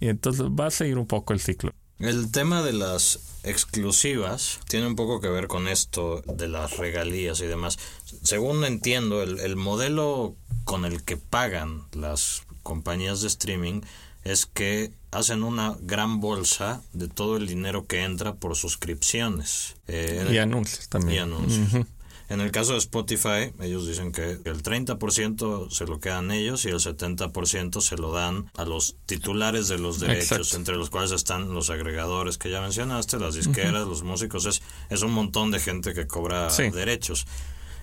Y 0.01 0.09
entonces 0.09 0.47
va 0.47 0.67
a 0.67 0.71
seguir 0.71 0.99
un 0.99 1.07
poco 1.07 1.33
el 1.33 1.41
ciclo. 1.41 1.73
El 1.99 2.31
tema 2.31 2.63
de 2.63 2.73
las 2.73 3.21
exclusivas 3.43 4.61
tiene 4.69 4.87
un 4.87 4.97
poco 4.97 5.21
que 5.21 5.29
ver 5.29 5.47
con 5.47 5.69
esto 5.69 6.23
de 6.27 6.49
las 6.49 6.77
regalías 6.77 7.41
y 7.41 7.47
demás. 7.47 7.79
Según 8.23 8.65
entiendo, 8.65 9.23
el, 9.23 9.41
el 9.41 9.57
modelo 9.57 10.35
con 10.65 10.85
el 10.85 11.03
que 11.03 11.17
pagan 11.17 11.85
las 11.93 12.43
compañías 12.63 13.23
de 13.23 13.29
streaming 13.29 13.81
es 14.25 14.45
que 14.47 14.93
hacen 15.13 15.45
una 15.45 15.77
gran 15.81 16.21
bolsa 16.21 16.83
de 16.93 17.09
todo 17.09 17.37
el 17.37 17.47
dinero 17.47 17.87
que 17.87 18.03
entra 18.03 18.35
por 18.35 18.57
suscripciones. 18.57 19.77
Eh, 19.87 20.29
y 20.33 20.39
anuncios 20.39 20.89
también. 20.89 21.15
Y 21.15 21.19
anuncios. 21.21 21.87
En 22.29 22.41
el 22.41 22.51
caso 22.51 22.73
de 22.73 22.79
Spotify, 22.79 23.53
ellos 23.61 23.87
dicen 23.87 24.11
que 24.11 24.33
el 24.33 24.63
30% 24.63 25.71
se 25.71 25.87
lo 25.87 26.01
quedan 26.01 26.33
ellos 26.33 26.65
y 26.65 26.69
el 26.69 26.81
70% 26.81 27.81
se 27.81 27.97
lo 27.97 28.13
dan 28.13 28.51
a 28.57 28.65
los 28.65 28.97
titulares 29.07 29.69
de 29.69 29.79
los 29.79 30.01
derechos, 30.01 30.55
entre 30.55 30.77
los 30.77 30.91
cuales 30.91 31.13
están 31.13 31.55
los 31.55 31.71
agregadores 31.71 32.37
que 32.37 32.51
ya 32.51 32.61
mencionaste, 32.61 33.19
las 33.21 33.35
disqueras, 33.37 33.87
los 33.87 34.03
músicos. 34.03 34.45
Es, 34.47 34.61
es 34.91 35.03
un 35.03 35.13
montón 35.13 35.53
de 35.53 35.61
gente 35.61 35.95
que 35.95 36.09
cobra 36.09 36.49
derechos. 36.49 37.27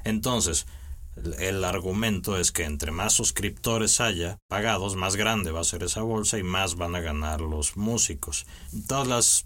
Entonces, 0.03 0.65
el 1.39 1.63
argumento 1.63 2.38
es 2.38 2.51
que 2.51 2.65
entre 2.65 2.91
más 2.91 3.13
suscriptores 3.13 4.01
haya 4.01 4.39
pagados, 4.50 4.95
más 4.97 5.15
grande 5.15 5.51
va 5.51 5.62
a 5.62 5.65
ser 5.65 5.83
esa 5.83 6.01
bolsa 6.01 6.38
y 6.38 6.43
más 6.43 6.75
van 6.75 6.95
a 6.95 7.00
ganar 7.00 7.39
los 7.39 7.77
músicos. 7.77 8.45
Todas 8.88 9.07
las 9.07 9.45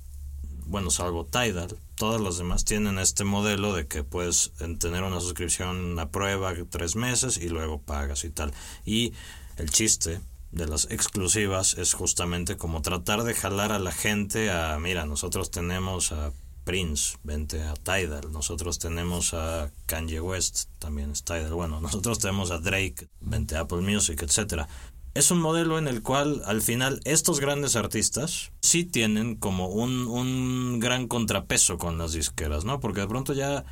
bueno, 0.68 0.92
salvo 0.92 1.26
Tidal, 1.26 1.78
todas 1.98 2.22
las 2.22 2.38
demás 2.38 2.64
tienen 2.64 3.00
este 3.00 3.24
modelo 3.24 3.74
de 3.74 3.88
que 3.88 4.04
puedes 4.04 4.52
tener 4.80 5.04
una 5.04 5.20
suscripción, 5.20 5.78
una 5.78 6.10
prueba, 6.10 6.54
tres 6.70 6.96
meses 6.96 7.38
y 7.38 7.50
luego 7.50 7.82
pagas 7.82 8.24
y 8.24 8.30
tal. 8.30 8.54
Y 8.86 9.14
el 9.58 9.70
chiste 9.72 10.22
de 10.52 10.68
las 10.68 10.86
exclusivas 10.92 11.74
es 11.74 11.94
justamente 11.94 12.56
como 12.56 12.82
tratar 12.82 13.24
de 13.24 13.34
jalar 13.34 13.72
a 13.72 13.80
la 13.80 13.92
gente 13.92 14.52
a, 14.52 14.80
mira, 14.80 15.06
nosotros 15.06 15.52
tenemos 15.52 16.12
a 16.12 16.32
Prince, 16.64 17.18
vente 17.24 17.64
a 17.64 17.74
Tidal, 17.74 18.32
nosotros 18.32 18.78
tenemos 18.78 19.34
a 19.34 19.72
Kanye 19.86 20.22
West, 20.22 20.70
también 20.80 21.12
es 21.12 21.24
Tidal, 21.24 21.54
bueno, 21.54 21.82
nosotros 21.82 22.20
tenemos 22.20 22.52
a 22.52 22.60
Drake, 22.60 23.08
vente 23.22 23.56
a 23.56 23.62
Apple 23.62 23.82
Music, 23.82 24.22
etcétera 24.22 24.68
es 25.18 25.32
un 25.32 25.40
modelo 25.40 25.78
en 25.78 25.88
el 25.88 26.02
cual 26.02 26.42
al 26.46 26.62
final 26.62 27.02
estos 27.04 27.40
grandes 27.40 27.76
artistas 27.76 28.52
sí 28.62 28.86
tienen 28.86 29.36
como 29.36 29.68
un, 29.68 30.08
un 30.08 30.80
gran 30.80 31.08
contrapeso 31.08 31.78
con 31.78 31.98
las 31.98 32.14
disqueras, 32.14 32.66
¿no? 32.66 32.80
Porque 32.80 33.02
de 33.02 33.08
pronto 33.08 33.34
ya 33.34 33.66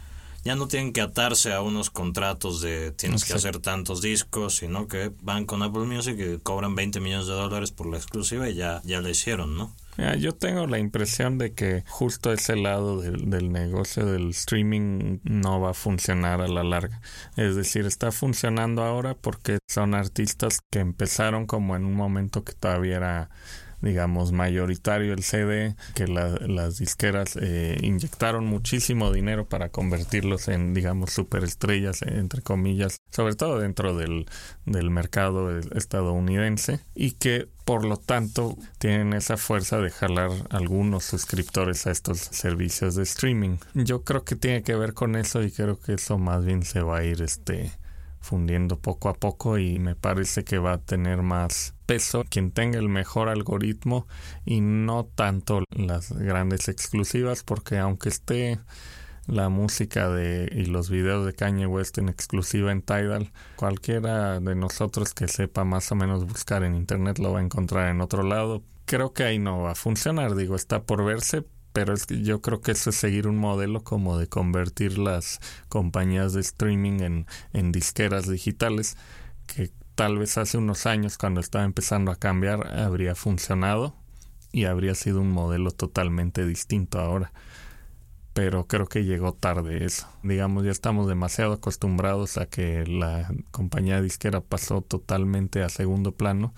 ya 0.43 0.55
no 0.55 0.67
tienen 0.67 0.93
que 0.93 1.01
atarse 1.01 1.53
a 1.53 1.61
unos 1.61 1.89
contratos 1.89 2.61
de 2.61 2.91
tienes 2.91 3.25
que 3.25 3.33
hacer 3.33 3.57
tantos 3.57 4.01
discos, 4.01 4.57
sino 4.57 4.87
que 4.87 5.11
van 5.21 5.45
con 5.45 5.63
Apple 5.63 5.85
Music 5.85 6.17
y 6.19 6.37
cobran 6.37 6.75
20 6.75 6.99
millones 6.99 7.25
de 7.25 7.33
dólares 7.33 7.71
por 7.71 7.87
la 7.87 7.97
exclusiva 7.97 8.47
y 8.47 8.53
ya, 8.53 8.79
ya 8.85 9.01
la 9.01 9.09
hicieron, 9.09 9.57
¿no? 9.57 9.75
Yo 10.17 10.33
tengo 10.33 10.67
la 10.67 10.79
impresión 10.79 11.37
de 11.37 11.53
que 11.53 11.83
justo 11.87 12.31
ese 12.33 12.55
lado 12.55 12.99
del, 13.01 13.29
del, 13.29 13.51
negocio 13.51 14.05
del 14.05 14.29
streaming 14.29 15.19
no 15.23 15.61
va 15.61 15.71
a 15.71 15.73
funcionar 15.73 16.41
a 16.41 16.47
la 16.47 16.63
larga. 16.63 17.01
Es 17.37 17.55
decir, 17.55 17.85
está 17.85 18.11
funcionando 18.11 18.83
ahora 18.83 19.15
porque 19.15 19.59
son 19.67 19.93
artistas 19.93 20.59
que 20.69 20.79
empezaron 20.79 21.45
como 21.45 21.75
en 21.75 21.85
un 21.85 21.93
momento 21.93 22.43
que 22.43 22.53
todavía 22.53 22.97
era 22.97 23.29
digamos, 23.85 24.31
mayoritario 24.31 25.13
el 25.13 25.23
CD, 25.23 25.75
que 25.93 26.07
las 26.07 26.77
disqueras 26.79 27.37
eh, 27.39 27.77
inyectaron 27.81 28.45
muchísimo 28.45 29.11
dinero 29.13 29.47
para 29.47 29.69
convertirlos 29.69 30.47
en, 30.47 30.73
digamos, 30.73 31.11
superestrellas, 31.11 32.01
entre 32.01 32.41
comillas, 32.41 32.97
sobre 33.11 33.35
todo 33.35 33.59
dentro 33.59 33.95
del, 33.95 34.25
del 34.65 34.89
mercado 34.89 35.59
estadounidense, 35.59 36.79
y 36.95 37.11
que 37.11 37.47
por 37.63 37.85
lo 37.85 37.97
tanto 37.97 38.57
tienen 38.79 39.13
esa 39.13 39.37
fuerza 39.37 39.79
de 39.79 39.91
jalar 39.91 40.31
algunos 40.49 41.03
suscriptores 41.03 41.85
a 41.85 41.91
estos 41.91 42.19
servicios 42.19 42.95
de 42.95 43.03
streaming. 43.03 43.57
Yo 43.75 44.03
creo 44.03 44.23
que 44.23 44.35
tiene 44.35 44.63
que 44.63 44.75
ver 44.75 44.93
con 44.93 45.15
eso 45.15 45.43
y 45.43 45.51
creo 45.51 45.79
que 45.79 45.93
eso 45.93 46.17
más 46.17 46.43
bien 46.43 46.63
se 46.63 46.81
va 46.81 46.97
a 46.97 47.03
ir 47.03 47.21
este 47.21 47.71
fundiendo 48.25 48.79
poco 48.79 49.09
a 49.09 49.13
poco 49.13 49.57
y 49.59 49.77
me 49.77 49.95
parece 49.95 50.43
que 50.43 50.57
va 50.57 50.73
a 50.73 50.77
tener 50.79 51.21
más 51.21 51.75
peso 51.85 52.23
quien 52.27 52.51
tenga 52.51 52.79
el 52.79 52.89
mejor 52.89 53.29
algoritmo 53.29 54.07
y 54.45 54.61
no 54.61 55.05
tanto 55.05 55.63
las 55.69 56.11
grandes 56.11 56.67
exclusivas 56.67 57.43
porque 57.43 57.77
aunque 57.77 58.09
esté 58.09 58.59
la 59.27 59.49
música 59.49 60.09
de 60.09 60.49
y 60.51 60.65
los 60.65 60.89
videos 60.89 61.25
de 61.25 61.33
Kanye 61.33 61.67
West 61.67 61.97
en 61.97 62.09
exclusiva 62.09 62.71
en 62.71 62.81
Tidal, 62.81 63.31
cualquiera 63.55 64.39
de 64.39 64.55
nosotros 64.55 65.13
que 65.13 65.27
sepa 65.27 65.63
más 65.63 65.91
o 65.91 65.95
menos 65.95 66.25
buscar 66.25 66.63
en 66.63 66.75
internet 66.75 67.19
lo 67.19 67.33
va 67.33 67.39
a 67.39 67.43
encontrar 67.43 67.89
en 67.89 68.01
otro 68.01 68.23
lado. 68.23 68.63
Creo 68.85 69.13
que 69.13 69.23
ahí 69.23 69.39
no 69.39 69.61
va 69.61 69.71
a 69.71 69.75
funcionar, 69.75 70.35
digo, 70.35 70.55
está 70.55 70.83
por 70.83 71.03
verse, 71.03 71.43
pero 71.75 71.93
es 71.93 72.05
que 72.05 72.21
yo 72.21 72.39
creo 72.39 72.61
que 72.61 72.71
eso 72.71 72.89
es 72.89 72.95
seguir 72.95 73.27
un 73.27 73.35
modelo 73.35 73.83
como 73.83 74.17
de 74.17 74.27
convertir 74.27 74.97
las 74.97 75.41
compañías 75.67 76.31
de 76.31 76.39
streaming 76.39 77.01
en, 77.01 77.27
en 77.51 77.73
disqueras 77.73 78.29
digitales 78.29 78.95
que 79.45 79.71
tal 79.93 80.17
vez 80.17 80.37
hace 80.37 80.57
unos 80.57 80.85
años 80.85 81.17
cuando 81.17 81.41
estaba 81.41 81.65
empezando 81.65 82.13
a 82.13 82.15
cambiar 82.15 82.65
habría 82.79 83.13
funcionado 83.13 83.93
y 84.53 84.63
habría 84.63 84.95
sido 84.95 85.19
un 85.19 85.31
modelo 85.31 85.71
totalmente 85.71 86.45
distinto 86.47 86.97
ahora. 87.01 87.33
pero 88.33 88.67
creo 88.67 88.85
que 88.87 89.05
llegó 89.05 89.33
tarde 89.33 89.85
eso. 89.85 90.07
Digamos, 90.23 90.65
ya 90.65 90.71
estamos 90.71 91.07
demasiado 91.07 91.53
acostumbrados 91.53 92.37
a 92.37 92.45
que 92.45 92.85
la 92.85 93.33
compañía 93.51 94.01
disquera 94.01 94.41
pasó 94.41 94.81
totalmente 94.81 95.63
a 95.63 95.69
segundo 95.69 96.11
plano, 96.13 96.53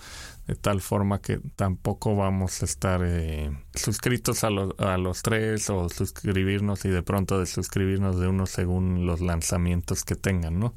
de 0.47 0.55
tal 0.55 0.81
forma 0.81 1.21
que 1.21 1.39
tampoco 1.55 2.15
vamos 2.15 2.61
a 2.61 2.65
estar 2.65 3.01
eh, 3.03 3.51
suscritos 3.75 4.43
a, 4.43 4.47
a 4.47 4.97
los 4.97 5.21
tres 5.21 5.69
o 5.69 5.89
suscribirnos 5.89 6.85
y 6.85 6.89
de 6.89 7.03
pronto 7.03 7.39
de 7.39 7.45
suscribirnos 7.45 8.19
de 8.19 8.27
uno 8.27 8.45
según 8.45 9.05
los 9.05 9.19
lanzamientos 9.19 10.05
que 10.05 10.15
tengan, 10.15 10.59
¿no? 10.59 10.73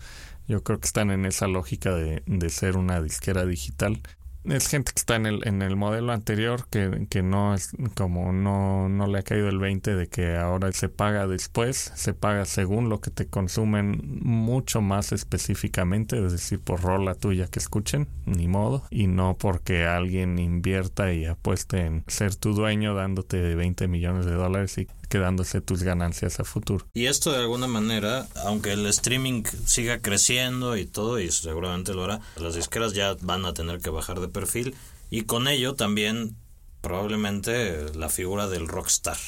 Yo 0.49 0.65
creo 0.65 0.81
que 0.81 0.87
están 0.87 1.13
en 1.13 1.25
esa 1.25 1.47
lógica 1.47 1.95
de, 1.95 2.25
de 2.27 2.51
ser 2.51 2.77
una 2.77 3.01
disquera 3.01 3.47
digital 3.47 4.03
es 4.45 4.69
gente 4.69 4.93
que 4.93 4.99
está 4.99 5.17
en 5.17 5.27
el, 5.27 5.47
en 5.47 5.63
el 5.63 5.77
modelo 5.77 6.13
anterior 6.13 6.67
que, 6.71 7.07
que 7.11 7.23
no 7.23 7.55
es 7.55 7.73
como 7.95 8.33
no, 8.33 8.89
no 8.89 9.07
le 9.07 9.19
ha 9.19 9.23
caído 9.23 9.49
el 9.49 9.59
20 9.59 9.95
de 9.95 10.09
que 10.09 10.37
ahora 10.37 10.73
se 10.73 10.89
paga 10.89 11.27
después, 11.27 11.93
se 11.95 12.15
paga 12.15 12.45
según 12.45 12.89
lo 12.89 13.01
que 13.01 13.11
te 13.11 13.27
consumen 13.27 14.01
mucho 14.23 14.81
más 14.81 15.13
específicamente, 15.13 16.25
es 16.25 16.33
decir, 16.33 16.61
por 16.61 16.83
rola 16.83 17.15
tuya 17.15 17.49
que 17.49 17.59
escuchen, 17.59 18.09
ni 18.25 18.49
modo, 18.49 18.85
y 18.91 19.07
no 19.07 19.37
porque 19.39 19.85
alguien 19.85 20.39
invierta 20.39 21.13
y 21.13 21.27
apueste 21.27 21.85
en 21.85 22.05
ser 22.07 22.35
tu 22.35 22.55
dueño 22.55 22.95
dándote 22.95 23.55
20 23.55 23.89
millones 23.89 24.27
de 24.27 24.33
dólares 24.33 24.79
y 24.79 24.89
quedándose 25.11 25.61
tus 25.61 25.83
ganancias 25.83 26.41
a 26.41 26.45
futuro. 26.45 26.87
Y 26.95 27.07
esto 27.07 27.33
de 27.33 27.39
alguna 27.39 27.67
manera, 27.67 28.27
aunque 28.45 28.73
el 28.73 28.87
streaming 28.87 29.43
siga 29.67 29.99
creciendo 29.99 30.77
y 30.77 30.87
todo, 30.87 31.21
y 31.21 31.31
seguramente 31.31 31.93
lo 31.93 32.05
hará, 32.05 32.21
las 32.37 32.55
disqueras 32.55 32.95
ya 32.95 33.17
van 33.21 33.45
a 33.45 33.53
tener 33.53 33.81
que 33.81 33.91
bajar 33.91 34.21
de 34.21 34.29
perfil 34.29 34.75
y 35.11 35.23
con 35.23 35.49
ello 35.49 35.75
también 35.75 36.37
probablemente 36.81 37.93
la 37.95 38.09
figura 38.09 38.49
del 38.49 38.69
rockstar. 38.69 39.19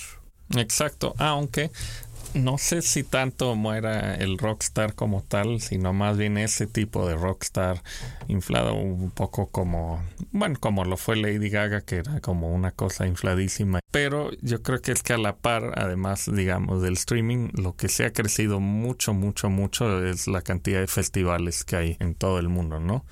Exacto, 0.57 1.15
aunque 1.19 1.71
no 2.35 2.59
sé 2.59 2.83
si 2.83 3.03
tanto 3.03 3.55
muera 3.55 4.15
el 4.15 4.39
rockstar 4.39 4.95
como 4.95 5.23
tal, 5.23 5.61
sino 5.61 5.93
más 5.93 6.17
bien 6.17 6.39
ese 6.39 6.67
tipo 6.67 7.07
de 7.07 7.15
rockstar 7.15 7.83
inflado 8.29 8.75
un 8.75 9.11
poco 9.11 9.49
como, 9.49 10.03
bueno, 10.31 10.57
como 10.59 10.85
lo 10.85 10.97
fue 10.97 11.17
Lady 11.17 11.51
Gaga, 11.51 11.83
que 11.83 11.97
era 11.97 12.21
como 12.21 12.53
una 12.53 12.71
cosa 12.71 13.07
infladísima. 13.07 13.81
Pero 13.91 14.31
yo 14.41 14.63
creo 14.63 14.81
que 14.81 14.93
es 14.93 15.03
que 15.03 15.13
a 15.13 15.19
la 15.19 15.37
par, 15.37 15.73
además, 15.77 16.31
digamos, 16.33 16.83
del 16.83 16.95
streaming, 16.95 17.51
lo 17.53 17.77
que 17.77 17.89
se 17.89 18.05
ha 18.05 18.13
crecido 18.13 18.61
mucho, 18.61 19.13
mucho, 19.13 19.51
mucho 19.51 20.05
es 20.05 20.27
la 20.27 20.43
cantidad 20.43 20.81
de 20.81 20.87
festivales 20.87 21.65
que 21.65 21.77
hay 21.77 21.97
en 22.01 22.15
todo 22.15 22.39
el 22.39 22.49
mundo, 22.49 22.81
¿no? 22.81 23.05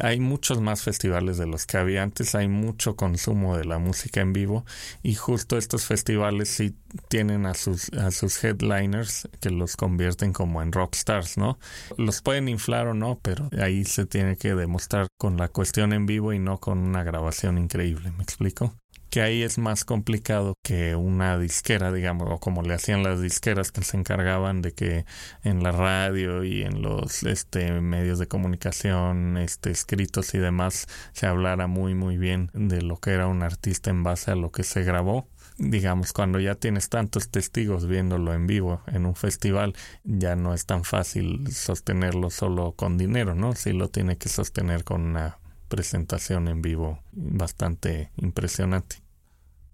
Hay 0.00 0.20
muchos 0.20 0.60
más 0.60 0.82
festivales 0.82 1.38
de 1.38 1.46
los 1.46 1.66
que 1.66 1.78
había 1.78 2.02
antes, 2.02 2.34
hay 2.34 2.48
mucho 2.48 2.96
consumo 2.96 3.56
de 3.56 3.64
la 3.64 3.78
música 3.78 4.20
en 4.20 4.32
vivo 4.32 4.64
y 5.02 5.14
justo 5.14 5.56
estos 5.56 5.86
festivales 5.86 6.48
sí 6.48 6.74
tienen 7.08 7.46
a 7.46 7.54
sus, 7.54 7.90
a 7.94 8.10
sus 8.10 8.42
headliners 8.42 9.28
que 9.40 9.50
los 9.50 9.76
convierten 9.76 10.32
como 10.32 10.62
en 10.62 10.72
rockstars, 10.72 11.38
¿no? 11.38 11.58
Los 11.96 12.22
pueden 12.22 12.48
inflar 12.48 12.88
o 12.88 12.94
no, 12.94 13.18
pero 13.22 13.48
ahí 13.60 13.84
se 13.84 14.06
tiene 14.06 14.36
que 14.36 14.54
demostrar 14.54 15.06
con 15.18 15.36
la 15.36 15.48
cuestión 15.48 15.92
en 15.92 16.06
vivo 16.06 16.32
y 16.32 16.38
no 16.38 16.58
con 16.58 16.78
una 16.78 17.02
grabación 17.02 17.58
increíble, 17.58 18.12
¿me 18.12 18.22
explico? 18.22 18.74
Que 19.16 19.22
ahí 19.22 19.42
es 19.42 19.56
más 19.56 19.86
complicado 19.86 20.52
que 20.62 20.94
una 20.94 21.38
disquera, 21.38 21.90
digamos, 21.90 22.28
o 22.30 22.38
como 22.38 22.60
le 22.60 22.74
hacían 22.74 23.02
las 23.02 23.18
disqueras 23.18 23.72
que 23.72 23.82
se 23.82 23.96
encargaban 23.96 24.60
de 24.60 24.72
que 24.72 25.06
en 25.42 25.62
la 25.62 25.72
radio 25.72 26.44
y 26.44 26.60
en 26.60 26.82
los 26.82 27.22
este 27.22 27.80
medios 27.80 28.18
de 28.18 28.28
comunicación, 28.28 29.38
este 29.38 29.70
escritos 29.70 30.34
y 30.34 30.38
demás 30.38 30.86
se 31.14 31.26
hablara 31.26 31.66
muy 31.66 31.94
muy 31.94 32.18
bien 32.18 32.50
de 32.52 32.82
lo 32.82 32.98
que 32.98 33.12
era 33.12 33.26
un 33.26 33.42
artista 33.42 33.88
en 33.88 34.02
base 34.02 34.32
a 34.32 34.36
lo 34.36 34.52
que 34.52 34.64
se 34.64 34.84
grabó 34.84 35.26
digamos, 35.56 36.12
cuando 36.12 36.38
ya 36.38 36.54
tienes 36.54 36.90
tantos 36.90 37.30
testigos 37.30 37.86
viéndolo 37.86 38.34
en 38.34 38.46
vivo 38.46 38.82
en 38.86 39.06
un 39.06 39.14
festival, 39.14 39.74
ya 40.04 40.36
no 40.36 40.52
es 40.52 40.66
tan 40.66 40.84
fácil 40.84 41.50
sostenerlo 41.50 42.28
solo 42.28 42.72
con 42.72 42.98
dinero, 42.98 43.34
¿no? 43.34 43.54
Si 43.54 43.72
lo 43.72 43.88
tiene 43.88 44.18
que 44.18 44.28
sostener 44.28 44.84
con 44.84 45.00
una 45.00 45.38
presentación 45.68 46.48
en 46.48 46.60
vivo 46.60 46.98
bastante 47.12 48.10
impresionante. 48.16 49.05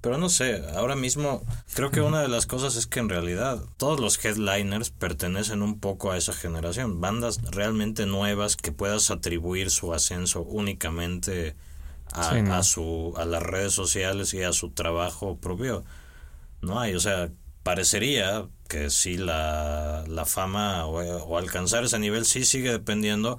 Pero 0.02 0.18
no 0.18 0.28
sé, 0.28 0.64
ahora 0.74 0.96
mismo 0.96 1.44
creo 1.74 1.92
que 1.92 2.00
una 2.00 2.20
de 2.22 2.28
las 2.28 2.46
cosas 2.46 2.74
es 2.74 2.88
que 2.88 2.98
en 2.98 3.08
realidad 3.08 3.60
todos 3.76 4.00
los 4.00 4.22
headliners 4.22 4.90
pertenecen 4.90 5.62
un 5.62 5.78
poco 5.78 6.10
a 6.10 6.16
esa 6.16 6.32
generación, 6.32 7.00
bandas 7.00 7.40
realmente 7.52 8.04
nuevas 8.04 8.56
que 8.56 8.72
puedas 8.72 9.12
atribuir 9.12 9.70
su 9.70 9.94
ascenso 9.94 10.42
únicamente 10.42 11.54
a, 12.12 12.62
su 12.64 13.14
a 13.16 13.24
las 13.24 13.44
redes 13.44 13.74
sociales 13.74 14.34
y 14.34 14.42
a 14.42 14.52
su 14.52 14.70
trabajo 14.70 15.36
propio. 15.36 15.84
No 16.62 16.80
hay, 16.80 16.94
o 16.94 17.00
sea, 17.00 17.30
parecería 17.62 18.48
que 18.68 18.90
sí 18.90 19.16
la, 19.16 20.04
la 20.08 20.26
fama 20.26 20.84
o, 20.86 21.00
o 21.00 21.38
alcanzar 21.38 21.84
ese 21.84 22.00
nivel 22.00 22.24
sí 22.24 22.44
sigue 22.44 22.72
dependiendo 22.72 23.38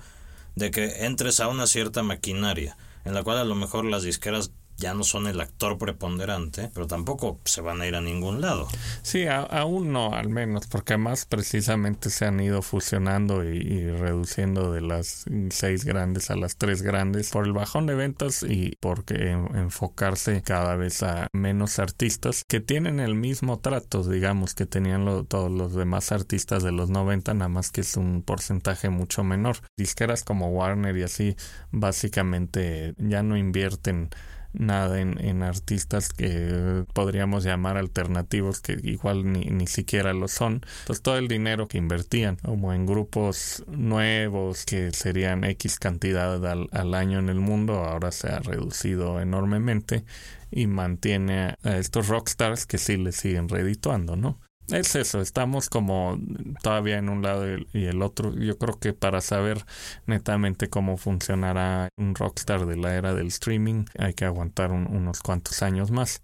de 0.55 0.71
que 0.71 1.05
entres 1.05 1.41
a 1.41 1.49
una 1.49 1.67
cierta 1.67 2.03
maquinaria 2.03 2.77
en 3.03 3.13
la 3.13 3.23
cual 3.23 3.37
a 3.37 3.43
lo 3.43 3.55
mejor 3.55 3.83
las 3.83 4.03
disqueras 4.03 4.51
ya 4.77 4.93
no 4.93 5.03
son 5.03 5.27
el 5.27 5.39
actor 5.39 5.77
preponderante, 5.77 6.69
pero 6.73 6.87
tampoco 6.87 7.39
se 7.45 7.61
van 7.61 7.81
a 7.81 7.87
ir 7.87 7.95
a 7.95 8.01
ningún 8.01 8.41
lado. 8.41 8.67
Sí, 9.01 9.25
aún 9.27 9.91
no, 9.91 10.13
al 10.13 10.29
menos, 10.29 10.67
porque 10.67 10.93
además 10.93 11.25
precisamente 11.25 12.09
se 12.09 12.25
han 12.25 12.39
ido 12.39 12.61
fusionando 12.61 13.43
y, 13.43 13.89
reduciendo 13.91 14.71
de 14.71 14.81
las 14.81 15.25
seis 15.49 15.85
grandes 15.85 16.31
a 16.31 16.35
las 16.35 16.57
tres 16.57 16.81
grandes 16.81 17.29
por 17.29 17.45
el 17.45 17.53
bajón 17.53 17.85
de 17.85 17.95
ventas 17.95 18.43
y 18.43 18.73
porque 18.79 19.31
enfocarse 19.31 20.41
cada 20.41 20.75
vez 20.75 21.03
a 21.03 21.27
menos 21.33 21.79
artistas 21.79 22.43
que 22.47 22.59
tienen 22.59 22.99
el 22.99 23.15
mismo 23.15 23.59
trato, 23.59 24.03
digamos, 24.03 24.53
que 24.53 24.65
tenían 24.65 25.03
todos 25.27 25.51
los 25.51 25.73
demás 25.73 26.11
artistas 26.11 26.63
de 26.63 26.71
los 26.71 26.89
90, 26.89 27.33
nada 27.33 27.49
más 27.49 27.71
que 27.71 27.81
es 27.81 27.95
un 27.97 28.23
porcentaje 28.23 28.89
mucho 28.89 29.23
menor. 29.23 29.57
Disqueras 29.77 30.23
como 30.23 30.49
Warner 30.49 30.95
y 30.97 31.03
así, 31.03 31.35
básicamente 31.71 32.93
ya 32.97 33.23
no 33.23 33.37
invierten 33.37 34.09
nada 34.53 35.01
en, 35.01 35.19
en, 35.19 35.43
artistas 35.43 36.09
que 36.09 36.85
podríamos 36.93 37.43
llamar 37.43 37.77
alternativos 37.77 38.61
que 38.61 38.77
igual 38.83 39.31
ni, 39.31 39.45
ni 39.45 39.67
siquiera 39.67 40.13
lo 40.13 40.27
son. 40.27 40.61
Entonces 40.81 41.01
todo 41.01 41.17
el 41.17 41.27
dinero 41.27 41.67
que 41.67 41.77
invertían 41.77 42.37
como 42.37 42.73
en 42.73 42.85
grupos 42.85 43.63
nuevos 43.67 44.65
que 44.65 44.91
serían 44.91 45.43
X 45.43 45.79
cantidad 45.79 46.45
al, 46.45 46.69
al 46.71 46.93
año 46.93 47.19
en 47.19 47.29
el 47.29 47.39
mundo 47.39 47.83
ahora 47.83 48.11
se 48.11 48.29
ha 48.29 48.39
reducido 48.39 49.19
enormemente 49.19 50.05
y 50.51 50.67
mantiene 50.67 51.55
a 51.63 51.77
estos 51.77 52.07
rockstars 52.07 52.65
que 52.65 52.77
sí 52.77 52.97
le 52.97 53.11
siguen 53.11 53.49
redituando, 53.49 54.15
¿no? 54.15 54.39
Es 54.69 54.95
eso, 54.95 55.21
estamos 55.21 55.69
como 55.69 56.17
todavía 56.61 56.97
en 56.97 57.09
un 57.09 57.21
lado 57.21 57.45
y 57.73 57.85
el 57.85 58.01
otro. 58.01 58.33
Yo 58.35 58.57
creo 58.57 58.79
que 58.79 58.93
para 58.93 59.21
saber 59.21 59.65
netamente 60.05 60.69
cómo 60.69 60.97
funcionará 60.97 61.89
un 61.97 62.15
rockstar 62.15 62.65
de 62.65 62.77
la 62.77 62.95
era 62.95 63.13
del 63.13 63.27
streaming 63.27 63.85
hay 63.97 64.13
que 64.13 64.25
aguantar 64.25 64.71
unos 64.71 65.19
cuantos 65.19 65.61
años 65.61 65.91
más. 65.91 66.21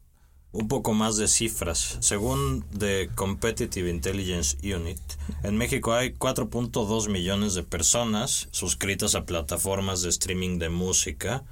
Un 0.52 0.68
poco 0.68 0.94
más 0.94 1.18
de 1.18 1.28
cifras. 1.28 1.98
Según 2.00 2.66
The 2.76 3.10
Competitive 3.14 3.88
Intelligence 3.88 4.58
Unit, 4.64 5.00
en 5.44 5.58
México 5.58 5.94
hay 5.94 6.14
4.2 6.14 7.08
millones 7.10 7.54
de 7.54 7.62
personas 7.62 8.48
suscritas 8.52 9.14
a 9.14 9.26
plataformas 9.26 10.02
de 10.02 10.10
streaming 10.10 10.58
de 10.58 10.70
música. 10.70 11.44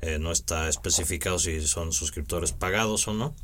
Eh, 0.00 0.18
no 0.18 0.32
está 0.32 0.68
especificado 0.68 1.38
si 1.38 1.60
son 1.60 1.92
suscriptores 1.92 2.52
pagados 2.52 3.06
o 3.06 3.14
no. 3.14 3.34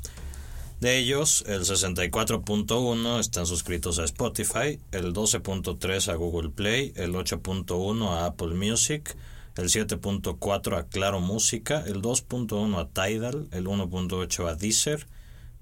De 0.81 0.99
ellos, 0.99 1.43
el 1.47 1.63
64.1 1.63 3.19
están 3.19 3.47
suscritos 3.47 3.99
a 3.99 4.05
Spotify, 4.05 4.79
el 4.93 5.15
12.3 5.15 6.13
a 6.13 6.15
Google 6.17 6.51
Play, 6.51 6.93
el 6.97 7.15
8.1 7.15 8.09
a 8.11 8.27
Apple 8.27 8.55
Music, 8.55 9.17
el 9.57 9.71
7.4 9.71 10.79
a 10.79 10.87
Claro 10.87 11.21
Música, 11.21 11.83
el 11.87 12.03
2.1 12.03 12.79
a 12.79 12.89
Tidal, 12.89 13.49
el 13.53 13.67
1.8 13.67 14.49
a 14.49 14.55
Deezer 14.55 15.07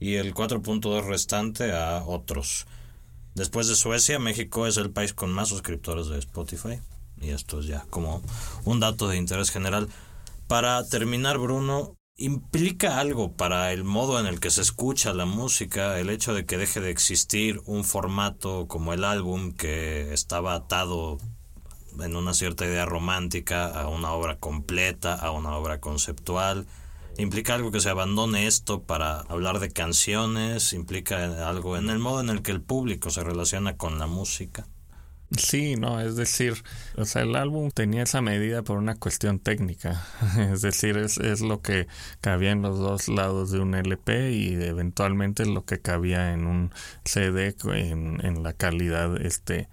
y 0.00 0.14
el 0.14 0.34
4.2 0.34 1.06
restante 1.06 1.70
a 1.70 2.02
otros. 2.04 2.66
Después 3.36 3.68
de 3.68 3.76
Suecia, 3.76 4.18
México 4.18 4.66
es 4.66 4.76
el 4.78 4.90
país 4.90 5.14
con 5.14 5.32
más 5.32 5.48
suscriptores 5.48 6.08
de 6.08 6.18
Spotify. 6.18 6.80
Y 7.20 7.30
esto 7.30 7.60
es 7.60 7.66
ya 7.66 7.86
como 7.88 8.20
un 8.64 8.80
dato 8.80 9.08
de 9.08 9.16
interés 9.16 9.50
general. 9.50 9.88
Para 10.48 10.84
terminar, 10.88 11.38
Bruno, 11.38 11.96
implica 12.16 13.00
algo 13.00 13.32
para 13.32 13.72
el 13.72 13.82
modo 13.82 14.20
en 14.20 14.26
el 14.26 14.38
que 14.38 14.50
se 14.50 14.62
escucha 14.62 15.12
la 15.12 15.26
música, 15.26 15.98
el 15.98 16.10
hecho 16.10 16.32
de 16.32 16.46
que 16.46 16.56
deje 16.56 16.80
de 16.80 16.90
existir 16.90 17.60
un 17.66 17.84
formato 17.84 18.68
como 18.68 18.92
el 18.92 19.04
álbum 19.04 19.52
que 19.52 20.12
estaba 20.12 20.54
atado 20.54 21.18
en 22.00 22.16
una 22.16 22.34
cierta 22.34 22.66
idea 22.66 22.86
romántica 22.86 23.66
a 23.66 23.88
una 23.88 24.12
obra 24.12 24.38
completa, 24.38 25.14
a 25.14 25.32
una 25.32 25.56
obra 25.56 25.80
conceptual. 25.80 26.66
Implica 27.18 27.54
algo 27.54 27.70
que 27.70 27.80
se 27.80 27.90
abandone 27.90 28.46
esto 28.46 28.82
para 28.82 29.20
hablar 29.20 29.60
de 29.60 29.70
canciones, 29.70 30.72
implica 30.72 31.48
algo 31.48 31.76
en 31.76 31.90
el 31.90 31.98
modo 31.98 32.20
en 32.20 32.28
el 32.28 32.42
que 32.42 32.52
el 32.52 32.60
público 32.60 33.10
se 33.10 33.22
relaciona 33.22 33.76
con 33.76 33.98
la 33.98 34.06
música. 34.06 34.66
Sí, 35.36 35.74
no, 35.74 36.00
es 36.00 36.14
decir, 36.14 36.54
o 36.96 37.04
sea, 37.04 37.22
el 37.22 37.34
álbum 37.34 37.70
tenía 37.72 38.04
esa 38.04 38.20
medida 38.20 38.62
por 38.62 38.78
una 38.78 38.94
cuestión 38.94 39.40
técnica, 39.40 40.00
es 40.52 40.62
decir, 40.62 40.96
es, 40.96 41.18
es 41.18 41.40
lo 41.40 41.60
que 41.60 41.88
cabía 42.20 42.52
en 42.52 42.62
los 42.62 42.78
dos 42.78 43.08
lados 43.08 43.50
de 43.50 43.58
un 43.58 43.74
LP 43.74 44.30
y 44.30 44.54
eventualmente 44.62 45.44
lo 45.44 45.64
que 45.64 45.80
cabía 45.80 46.32
en 46.32 46.46
un 46.46 46.70
CD 47.04 47.56
en, 47.74 48.24
en 48.24 48.44
la 48.44 48.52
calidad 48.52 49.20
este 49.20 49.68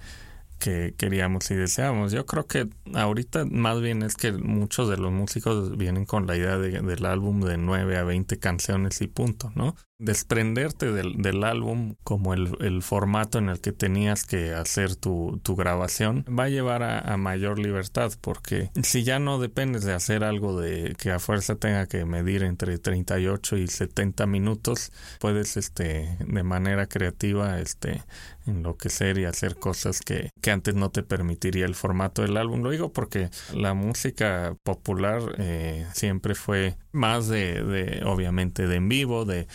que 0.61 0.93
queríamos 0.95 1.49
y 1.51 1.55
deseamos. 1.55 2.11
Yo 2.11 2.25
creo 2.25 2.45
que 2.45 2.69
ahorita 2.93 3.45
más 3.45 3.81
bien 3.81 4.03
es 4.03 4.15
que 4.15 4.31
muchos 4.31 4.87
de 4.87 4.97
los 4.97 5.11
músicos 5.11 5.75
vienen 5.75 6.05
con 6.05 6.27
la 6.27 6.37
idea 6.37 6.57
de, 6.57 6.81
del 6.81 7.05
álbum 7.05 7.41
de 7.41 7.57
9 7.57 7.97
a 7.97 8.03
20 8.03 8.37
canciones 8.37 9.01
y 9.01 9.07
punto, 9.07 9.51
¿no? 9.55 9.75
desprenderte 10.01 10.91
del, 10.91 11.21
del 11.21 11.43
álbum 11.43 11.93
como 12.03 12.33
el, 12.33 12.57
el, 12.59 12.81
formato 12.81 13.37
en 13.37 13.49
el 13.49 13.61
que 13.61 13.71
tenías 13.71 14.23
que 14.23 14.51
hacer 14.51 14.95
tu, 14.95 15.39
tu 15.43 15.55
grabación 15.55 16.25
va 16.27 16.45
a 16.45 16.49
llevar 16.49 16.81
a, 16.81 17.15
mayor 17.17 17.59
libertad 17.59 18.11
porque 18.19 18.71
si 18.81 19.03
ya 19.03 19.19
no 19.19 19.37
dependes 19.37 19.83
de 19.83 19.93
hacer 19.93 20.23
algo 20.23 20.59
de 20.59 20.95
que 20.97 21.11
a 21.11 21.19
fuerza 21.19 21.55
tenga 21.55 21.85
que 21.85 22.03
medir 22.05 22.41
entre 22.41 22.79
38 22.79 23.57
y 23.57 23.67
70 23.67 24.25
minutos 24.25 24.91
puedes 25.19 25.55
este 25.55 26.17
de 26.19 26.43
manera 26.43 26.87
creativa 26.87 27.59
este 27.59 28.01
enloquecer 28.47 29.19
y 29.19 29.25
hacer 29.25 29.57
cosas 29.57 30.01
que 30.01 30.31
antes 30.51 30.75
no 30.75 30.91
te 30.91 31.03
permitiría 31.03 31.65
el 31.65 31.75
formato 31.75 32.21
del 32.21 32.37
álbum 32.37 32.61
lo 32.61 32.71
digo 32.71 32.91
porque 32.91 33.29
la 33.53 33.73
música 33.73 34.55
popular 34.63 35.21
eh, 35.37 35.85
siempre 35.93 36.35
fue 36.35 36.77
más 36.91 37.27
de, 37.27 37.63
de 37.63 38.03
obviamente 38.05 38.67
de 38.67 38.75
en 38.75 38.89
vivo 38.89 39.25
de 39.25 39.47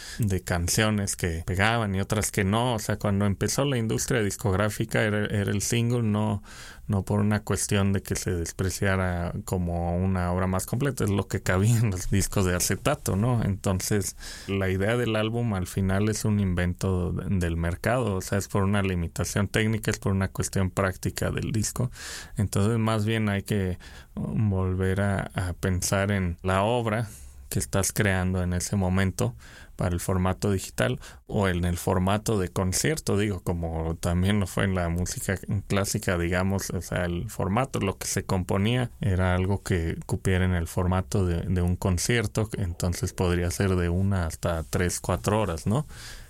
canciones 0.45 1.17
que 1.17 1.43
pegaban 1.47 1.95
y 1.95 2.01
otras 2.01 2.31
que 2.31 2.45
no. 2.45 2.75
O 2.75 2.79
sea, 2.79 2.99
cuando 2.99 3.27
empezó 3.27 3.65
la 3.65 3.79
industria 3.79 4.23
discográfica 4.23 5.03
era, 5.03 5.27
era 5.27 5.51
el 5.51 5.63
single, 5.63 6.03
no, 6.03 6.43
no 6.89 7.03
por 7.03 7.21
una 7.21 7.41
cuestión 7.41 7.93
de 7.93 8.03
que 8.03 8.15
se 8.15 8.31
despreciara 8.31 9.33
como 9.45 9.97
una 9.97 10.33
obra 10.33 10.47
más 10.47 10.67
completa, 10.67 11.05
es 11.05 11.11
lo 11.11 11.27
que 11.27 11.41
cabía 11.41 11.77
en 11.79 11.91
los 11.91 12.11
discos 12.11 12.45
de 12.45 12.55
acetato, 12.55 13.17
¿no? 13.17 13.43
Entonces, 13.43 14.17
la 14.47 14.69
idea 14.69 14.97
del 14.97 15.17
álbum 15.17 15.55
al 15.55 15.67
final 15.67 16.09
es 16.09 16.25
un 16.25 16.41
invento 16.41 17.13
del 17.13 17.57
mercado, 17.57 18.15
o 18.17 18.21
sea, 18.21 18.39
es 18.39 18.49
por 18.49 18.63
una 18.63 18.83
limitación 18.83 19.49
técnica, 19.49 19.91
es 19.91 19.99
por 19.99 20.13
una 20.13 20.29
cuestión 20.29 20.71
práctica 20.71 21.31
del 21.31 21.53
disco. 21.53 21.91
Entonces, 22.37 22.79
más 22.79 23.05
bien 23.05 23.29
hay 23.29 23.43
que 23.43 23.79
volver 24.15 25.01
a 25.01 25.55
pensar 25.61 26.11
en 26.11 26.39
la 26.43 26.63
obra 26.63 27.09
que 27.49 27.59
estás 27.59 27.93
creando 27.93 28.43
en 28.43 28.53
ese 28.53 28.77
momento 28.77 29.35
para 29.77 29.95
el 29.95 30.01
formato 30.01 30.51
digital 30.51 30.99
o 31.27 31.49
en 31.49 31.65
el 31.65 31.77
formato 31.77 32.39
de 32.39 32.49
concierto, 32.49 33.17
digo, 33.17 33.41
como 33.41 33.97
también 33.97 34.41
lo 34.41 34.47
fue 34.47 34.65
en 34.65 34.75
la 34.75 34.89
música 34.89 35.39
clásica, 35.69 36.19
digamos, 36.19 36.71
o 36.71 36.81
sea, 36.81 37.05
el 37.05 37.31
formato, 37.31 37.79
lo 37.81 37.99
que 37.99 38.07
se 38.07 38.25
componía 38.25 38.91
era 39.01 39.35
algo 39.35 39.63
que 39.63 39.99
cupiera 40.07 40.45
en 40.45 40.55
el 40.55 40.67
formato 40.67 41.27
de, 41.27 41.43
de 41.43 41.63
un 41.63 41.77
concierto, 41.77 42.49
entonces 42.57 43.13
podría 43.13 43.51
ser 43.51 43.77
de 43.77 43.89
una 43.89 44.27
hasta 44.27 44.63
tres, 44.65 45.01
cuatro 45.01 45.41
horas, 45.41 45.67
¿no? 45.67 45.87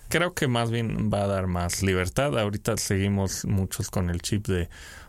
Creo 0.08 0.34
que 0.34 0.46
más 0.46 0.70
bien 0.70 1.10
va 1.12 1.24
a 1.24 1.26
dar 1.26 1.48
más 1.48 1.82
libertad. 1.82 2.38
Ahorita 2.38 2.76
seguimos 2.76 3.44
muchos 3.44 3.90
con 3.90 4.08
el 4.08 4.22
chip 4.22 4.46
de 4.46 4.68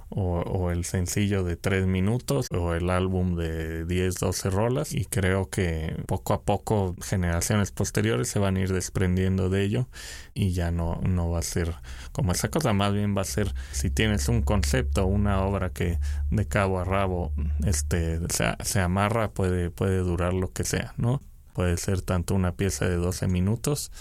o, 0.10 0.72
el 0.72 0.86
sencillo 0.86 1.44
de 1.44 1.56
tres 1.56 1.86
minutos 1.86 2.48
o 2.52 2.74
el 2.74 2.90
álbum 2.90 3.36
de 3.36 3.86
10, 3.86 4.16
12 4.16 4.50
rolas 4.50 4.94
y 4.94 5.06
creo 5.06 5.50
que 5.50 6.02
poco 6.08 6.34
a 6.34 6.42
poco 6.42 6.96
generaciones 7.02 7.72
posteriores 7.72 8.28
se 8.28 8.40
van 8.40 8.58
a 8.58 8.62
ir 8.62 8.74
desprendiendo 8.74 9.50
de 9.50 9.64
ello 9.64 9.88
y 10.34 10.52
ya 10.52 10.72
no, 10.72 11.00
no 11.04 11.30
va 11.30 11.40
a 11.40 11.44
ser 11.44 11.76
como 12.12 12.32
esa 12.32 12.50
cosa, 12.50 12.74
más 12.74 12.94
bien 12.94 13.16
va 13.18 13.22
a 13.22 13.26
ser 13.26 13.54
si 13.72 13.90
tienes 13.90 14.30
un 14.30 14.42
concepto, 14.42 15.06
una 15.06 15.42
obra 15.42 15.72
que 15.72 16.00
de 16.32 16.48
cabo 16.48 16.80
a 16.80 16.86
rabo 16.86 17.32
este, 17.66 18.20
se, 18.30 18.56
se 18.64 18.80
amarra, 18.80 19.32
puede, 19.32 19.72
puede 19.72 20.00
durar 20.00 20.34
lo 20.34 20.52
que 20.52 20.64
sea, 20.64 20.94
¿no? 20.98 21.22
Puede 21.54 21.78
ser 21.78 22.02
tanto 22.02 22.36
una 22.36 22.54
pieza 22.54 22.88
de 22.88 22.96
12 22.96 23.28
minutos 23.28 23.92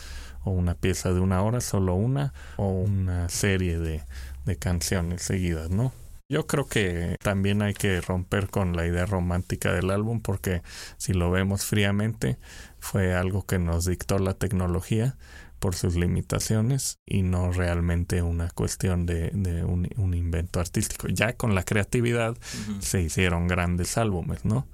o 0.45 0.51
una 0.51 0.75
pieza 0.75 1.12
de 1.12 1.21
una 1.21 1.42
hora, 1.42 1.61
solo 1.61 1.95
una, 1.95 2.33
o 2.57 2.69
una 2.69 3.29
serie 3.29 3.79
de, 3.79 4.03
de 4.47 4.57
canciones 4.57 5.23
seguidas, 5.23 5.71
¿no? 5.71 5.93
Yo 6.29 6.47
creo 6.49 6.67
que 6.67 7.17
también 7.23 7.63
hay 7.63 7.75
que 7.75 8.01
romper 8.01 8.49
con 8.49 8.75
la 8.75 8.85
idea 8.85 9.07
romántica 9.07 9.73
del 9.73 9.91
álbum 9.91 10.21
porque 10.21 10.63
si 10.97 11.13
lo 11.13 11.31
vemos 11.31 11.65
fríamente 11.65 12.37
fue 12.81 13.15
algo 13.15 13.47
que 13.47 13.61
nos 13.61 13.85
dictó 13.85 14.19
la 14.19 14.35
tecnología 14.35 15.17
por 15.61 15.77
sus 15.77 15.95
limitaciones 15.95 16.99
y 17.07 17.23
no 17.23 17.53
realmente 17.53 18.23
una 18.23 18.51
cuestión 18.51 19.07
de, 19.07 19.31
de 19.31 19.65
un, 19.65 20.15
invento 20.15 20.59
artístico. 20.59 21.07
Ya 21.09 21.35
con 21.35 21.55
la 21.55 21.63
creatividad 21.63 22.37
se 22.81 23.03
hicieron 23.03 23.47
grandes 23.47 23.97
álbumes, 23.97 24.45
¿no? 24.45 24.67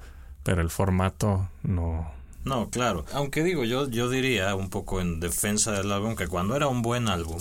Pero 0.43 0.63
el 0.63 0.71
formato 0.71 1.49
no, 1.63 2.11
no, 2.45 2.71
claro. 2.71 3.05
Aunque 3.13 3.45
digo, 3.45 3.65
yo, 3.65 3.89
yo 3.89 4.09
diría 4.09 4.55
un 4.55 4.71
poco 4.71 5.01
en 5.01 5.21
defensa 5.21 5.73
del 5.73 5.93
álbum 5.93 6.17
que 6.17 6.27
cuando 6.27 6.57
era 6.57 6.67
un 6.67 6.83
buen 6.83 7.09
álbum, 7.09 7.39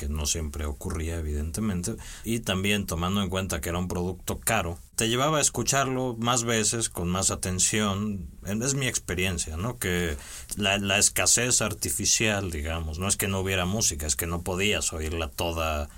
que 0.00 0.08
no 0.08 0.24
siempre 0.24 0.64
ocurría 0.64 1.18
evidentemente, 1.18 1.94
y 2.24 2.40
también 2.40 2.86
tomando 2.86 3.22
en 3.22 3.28
cuenta 3.28 3.60
que 3.60 3.68
era 3.68 3.78
un 3.78 3.86
producto 3.86 4.40
caro, 4.40 4.78
te 4.96 5.10
llevaba 5.10 5.36
a 5.36 5.42
escucharlo 5.42 6.16
más 6.18 6.44
veces, 6.44 6.88
con 6.88 7.10
más 7.10 7.30
atención, 7.30 8.26
es 8.46 8.72
mi 8.72 8.86
experiencia, 8.86 9.58
¿no? 9.58 9.76
Que 9.76 10.16
la, 10.56 10.78
la 10.78 10.96
escasez 10.96 11.60
artificial, 11.60 12.50
digamos, 12.50 12.98
no 12.98 13.08
es 13.08 13.18
que 13.18 13.28
no 13.28 13.40
hubiera 13.40 13.66
música, 13.66 14.06
es 14.06 14.16
que 14.16 14.26
no 14.26 14.40
podías 14.40 14.94
oírla 14.94 15.28
toda, 15.28 15.90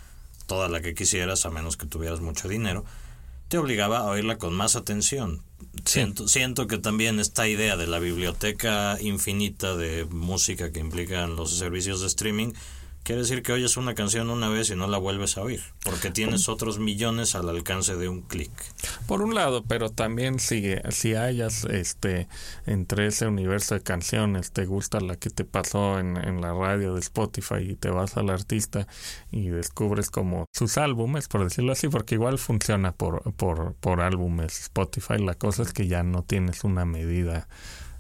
toda 0.47 0.69
la 0.69 0.81
que 0.81 0.95
quisieras 0.95 1.47
a 1.47 1.51
menos 1.51 1.77
que 1.77 1.87
tuvieras 1.87 2.21
mucho 2.21 2.49
dinero, 2.49 2.85
te 3.47 3.59
obligaba 3.59 3.99
a 3.99 4.07
oírla 4.07 4.37
con 4.37 4.53
más 4.53 4.75
atención. 4.75 5.43
Siento, 5.85 6.27
siento 6.27 6.67
que 6.67 6.79
también 6.79 7.21
esta 7.21 7.47
idea 7.47 7.77
de 7.77 7.87
la 7.87 8.01
biblioteca 8.01 8.99
infinita 9.01 9.77
de 9.77 10.07
música 10.07 10.73
que 10.73 10.81
implican 10.81 11.37
los 11.37 11.57
servicios 11.57 12.01
de 12.01 12.09
streaming 12.09 12.53
quiere 13.03 13.23
decir 13.23 13.43
que 13.43 13.53
oyes 13.53 13.77
una 13.77 13.95
canción 13.95 14.31
una 14.31 14.49
vez 14.49 14.71
y 14.71 14.77
no 14.77 14.87
la 14.87 14.99
vuelves 14.99 15.37
a 15.37 15.43
oír, 15.43 15.61
porque 15.85 16.11
tienes 16.11 16.49
otros 16.49 16.79
millones 16.79 17.35
al 17.35 17.49
alcance 17.49 17.97
de 17.97 18.09
un 18.09 18.23
clic. 18.23 18.51
Por 19.07 19.23
un 19.23 19.35
lado, 19.35 19.65
pero 19.65 19.91
también 19.91 20.39
si, 20.39 20.75
si 20.91 21.15
hayas 21.15 21.65
este 21.65 22.29
entre 22.67 23.07
ese 23.07 23.27
universo 23.27 23.75
de 23.75 23.83
canciones, 23.83 24.53
te 24.53 24.67
gusta 24.67 25.01
la 25.01 25.17
que 25.17 25.31
te 25.31 25.45
pasó 25.45 25.99
en, 25.99 26.17
en 26.17 26.41
la 26.41 26.53
radio 26.53 26.95
de 26.95 27.01
Spotify 27.01 27.71
y 27.71 27.75
te 27.75 27.91
vas 27.91 28.17
al 28.17 28.31
artista 28.31 28.87
y 29.31 29.49
descubres 29.49 30.11
como 30.11 30.47
sus 30.53 30.79
álbumes, 30.79 31.29
por 31.29 31.45
decirlo 31.45 31.73
así, 31.73 31.89
porque 31.89 32.15
igual 32.15 32.39
funciona 32.39 32.93
por, 32.93 33.33
por, 33.35 33.75
por 33.75 34.01
álbumes 34.01 34.61
Spotify, 34.61 35.19
la 35.19 35.35
cosa 35.35 35.63
es 35.63 35.73
que 35.73 35.87
ya 35.87 36.03
no 36.03 36.23
tienes 36.23 36.65
una 36.65 36.85
medida 36.85 37.49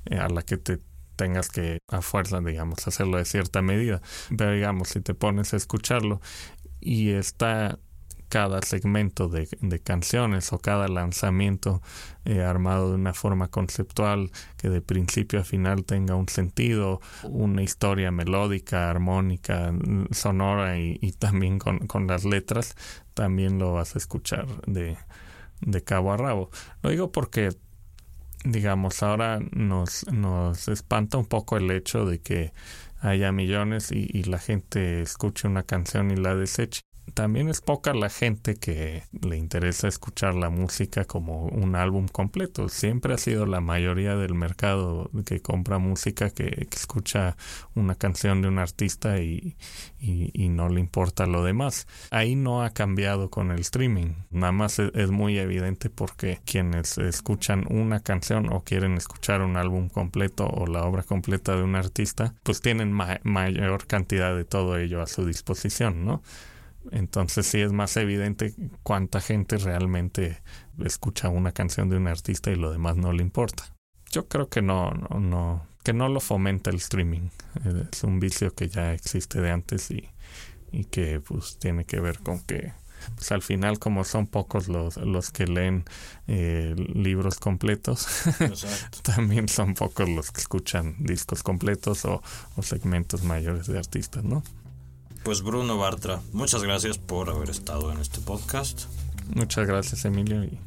eh, 0.06 0.18
a 0.18 0.28
la 0.28 0.42
que 0.42 0.56
te 0.56 0.80
tengas 1.22 1.48
que 1.48 1.78
a 1.88 2.02
fuerza, 2.02 2.40
digamos, 2.40 2.84
hacerlo 2.88 3.16
de 3.18 3.24
cierta 3.24 3.62
medida. 3.62 4.02
Pero 4.36 4.50
digamos, 4.50 4.88
si 4.88 5.00
te 5.00 5.14
pones 5.14 5.54
a 5.54 5.56
escucharlo 5.56 6.20
y 6.80 7.10
está 7.10 7.78
cada 8.28 8.60
segmento 8.62 9.28
de, 9.28 9.46
de 9.60 9.78
canciones 9.78 10.52
o 10.52 10.58
cada 10.58 10.88
lanzamiento 10.88 11.80
eh, 12.24 12.42
armado 12.42 12.88
de 12.88 12.96
una 12.96 13.14
forma 13.14 13.48
conceptual 13.48 14.32
que 14.56 14.68
de 14.68 14.80
principio 14.80 15.38
a 15.38 15.44
final 15.44 15.84
tenga 15.84 16.16
un 16.16 16.28
sentido, 16.28 17.00
una 17.22 17.62
historia 17.62 18.10
melódica, 18.10 18.90
armónica, 18.90 19.72
sonora 20.10 20.76
y, 20.78 20.98
y 21.00 21.12
también 21.12 21.60
con, 21.60 21.86
con, 21.86 22.08
las 22.08 22.24
letras, 22.24 22.74
también 23.14 23.60
lo 23.60 23.74
vas 23.74 23.94
a 23.94 23.98
escuchar 23.98 24.46
de, 24.62 24.96
de 25.60 25.84
cabo 25.84 26.12
a 26.12 26.16
rabo. 26.16 26.50
Lo 26.82 26.90
digo 26.90 27.12
porque 27.12 27.50
digamos, 28.44 29.02
ahora 29.02 29.40
nos, 29.52 30.06
nos 30.12 30.68
espanta 30.68 31.18
un 31.18 31.26
poco 31.26 31.56
el 31.56 31.70
hecho 31.70 32.04
de 32.06 32.20
que 32.20 32.52
haya 33.00 33.32
millones 33.32 33.90
y, 33.92 34.08
y 34.12 34.24
la 34.24 34.38
gente 34.38 35.02
escuche 35.02 35.48
una 35.48 35.64
canción 35.64 36.10
y 36.10 36.16
la 36.16 36.34
deseche 36.34 36.82
también 37.14 37.48
es 37.48 37.60
poca 37.60 37.92
la 37.94 38.08
gente 38.08 38.56
que 38.56 39.02
le 39.20 39.36
interesa 39.36 39.88
escuchar 39.88 40.34
la 40.34 40.50
música 40.50 41.04
como 41.04 41.46
un 41.46 41.76
álbum 41.76 42.08
completo. 42.08 42.68
Siempre 42.68 43.14
ha 43.14 43.18
sido 43.18 43.44
la 43.44 43.60
mayoría 43.60 44.16
del 44.16 44.34
mercado 44.34 45.10
que 45.26 45.40
compra 45.40 45.78
música 45.78 46.30
que, 46.30 46.68
escucha 46.72 47.36
una 47.74 47.94
canción 47.94 48.42
de 48.42 48.48
un 48.48 48.58
artista 48.58 49.20
y, 49.20 49.56
y, 50.00 50.48
no 50.48 50.68
le 50.68 50.80
importa 50.80 51.26
lo 51.26 51.44
demás. 51.44 51.86
Ahí 52.10 52.34
no 52.34 52.62
ha 52.62 52.70
cambiado 52.70 53.30
con 53.30 53.50
el 53.50 53.60
streaming. 53.60 54.14
Nada 54.30 54.52
más 54.52 54.78
es, 54.78 55.10
muy 55.10 55.38
evidente 55.38 55.90
porque 55.90 56.40
quienes 56.44 56.98
escuchan 56.98 57.66
una 57.68 58.00
canción 58.00 58.52
o 58.52 58.62
quieren 58.64 58.96
escuchar 58.96 59.42
un 59.42 59.56
álbum 59.56 59.88
completo 59.88 60.46
o 60.46 60.66
la 60.66 60.84
obra 60.84 61.02
completa 61.02 61.54
de 61.56 61.62
un 61.62 61.76
artista, 61.76 62.34
pues 62.42 62.60
tienen 62.60 62.92
mayor 62.92 63.86
cantidad 63.86 64.34
de 64.34 64.44
todo 64.44 64.78
ello 64.78 65.02
a 65.02 65.06
su 65.06 65.26
disposición, 65.26 66.04
¿no? 66.04 66.22
Entonces 66.90 67.46
sí 67.46 67.60
es 67.60 67.72
más 67.72 67.96
evidente 67.96 68.54
cuánta 68.82 69.20
gente 69.20 69.56
realmente 69.58 70.42
escucha 70.84 71.28
una 71.28 71.52
canción 71.52 71.88
de 71.88 71.96
un 71.96 72.08
artista 72.08 72.50
y 72.50 72.56
lo 72.56 72.72
demás 72.72 72.96
no 72.96 73.12
le 73.12 73.22
importa. 73.22 73.64
Yo 74.10 74.28
creo 74.28 74.48
que 74.48 74.62
no, 74.62 74.90
no, 74.90 75.20
no, 75.20 75.66
que 75.84 75.92
no 75.92 76.08
lo 76.08 76.20
fomenta 76.20 76.70
el 76.70 76.76
streaming. 76.76 77.28
Es 77.90 78.04
un 78.04 78.20
vicio 78.20 78.54
que 78.54 78.68
ya 78.68 78.92
existe 78.92 79.40
de 79.40 79.50
antes 79.50 79.90
y, 79.90 80.08
y 80.70 80.84
que 80.84 81.20
pues 81.20 81.58
tiene 81.58 81.84
que 81.84 82.00
ver 82.00 82.18
con 82.18 82.40
que 82.40 82.72
pues 83.16 83.32
al 83.32 83.42
final 83.42 83.78
como 83.78 84.04
son 84.04 84.26
pocos 84.26 84.68
los, 84.68 84.96
los 84.96 85.30
que 85.30 85.46
leen 85.46 85.84
eh, 86.28 86.74
libros 86.76 87.38
completos, 87.38 88.06
también 89.02 89.48
son 89.48 89.74
pocos 89.74 90.08
los 90.08 90.30
que 90.30 90.40
escuchan 90.40 90.96
discos 91.00 91.42
completos 91.42 92.04
o, 92.04 92.22
o 92.56 92.62
segmentos 92.62 93.24
mayores 93.24 93.66
de 93.66 93.78
artistas, 93.78 94.24
¿no? 94.24 94.42
Pues 95.24 95.42
Bruno 95.42 95.78
Bartra, 95.78 96.20
muchas 96.32 96.64
gracias 96.64 96.98
por 96.98 97.30
haber 97.30 97.48
estado 97.48 97.92
en 97.92 97.98
este 97.98 98.20
podcast. 98.20 98.86
Muchas 99.34 99.68
gracias 99.68 100.04
Emilio 100.04 100.42
y 100.42 100.58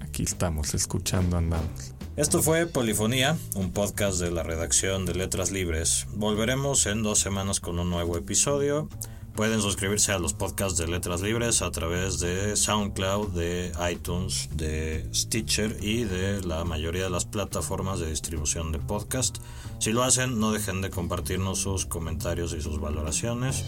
aquí 0.00 0.24
estamos, 0.24 0.74
escuchando 0.74 1.36
andamos. 1.36 1.94
Esto 2.16 2.42
fue 2.42 2.66
Polifonía, 2.66 3.36
un 3.54 3.72
podcast 3.72 4.18
de 4.18 4.32
la 4.32 4.42
redacción 4.42 5.06
de 5.06 5.14
Letras 5.14 5.52
Libres. 5.52 6.06
Volveremos 6.14 6.86
en 6.86 7.02
dos 7.04 7.20
semanas 7.20 7.60
con 7.60 7.78
un 7.78 7.90
nuevo 7.90 8.16
episodio. 8.16 8.88
Pueden 9.34 9.60
suscribirse 9.60 10.12
a 10.12 10.20
los 10.20 10.32
podcasts 10.32 10.78
de 10.78 10.86
Letras 10.86 11.20
Libres 11.20 11.60
a 11.60 11.72
través 11.72 12.20
de 12.20 12.54
SoundCloud, 12.54 13.30
de 13.30 13.72
iTunes, 13.90 14.48
de 14.52 15.08
Stitcher 15.12 15.76
y 15.80 16.04
de 16.04 16.40
la 16.42 16.62
mayoría 16.64 17.04
de 17.04 17.10
las 17.10 17.24
plataformas 17.24 17.98
de 17.98 18.08
distribución 18.08 18.70
de 18.70 18.78
podcast. 18.78 19.38
Si 19.80 19.92
lo 19.92 20.04
hacen, 20.04 20.38
no 20.38 20.52
dejen 20.52 20.82
de 20.82 20.90
compartirnos 20.90 21.58
sus 21.58 21.84
comentarios 21.84 22.52
y 22.52 22.60
sus 22.60 22.78
valoraciones. 22.78 23.64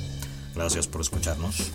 Gracias 0.55 0.87
por 0.87 1.01
escucharnos. 1.01 1.73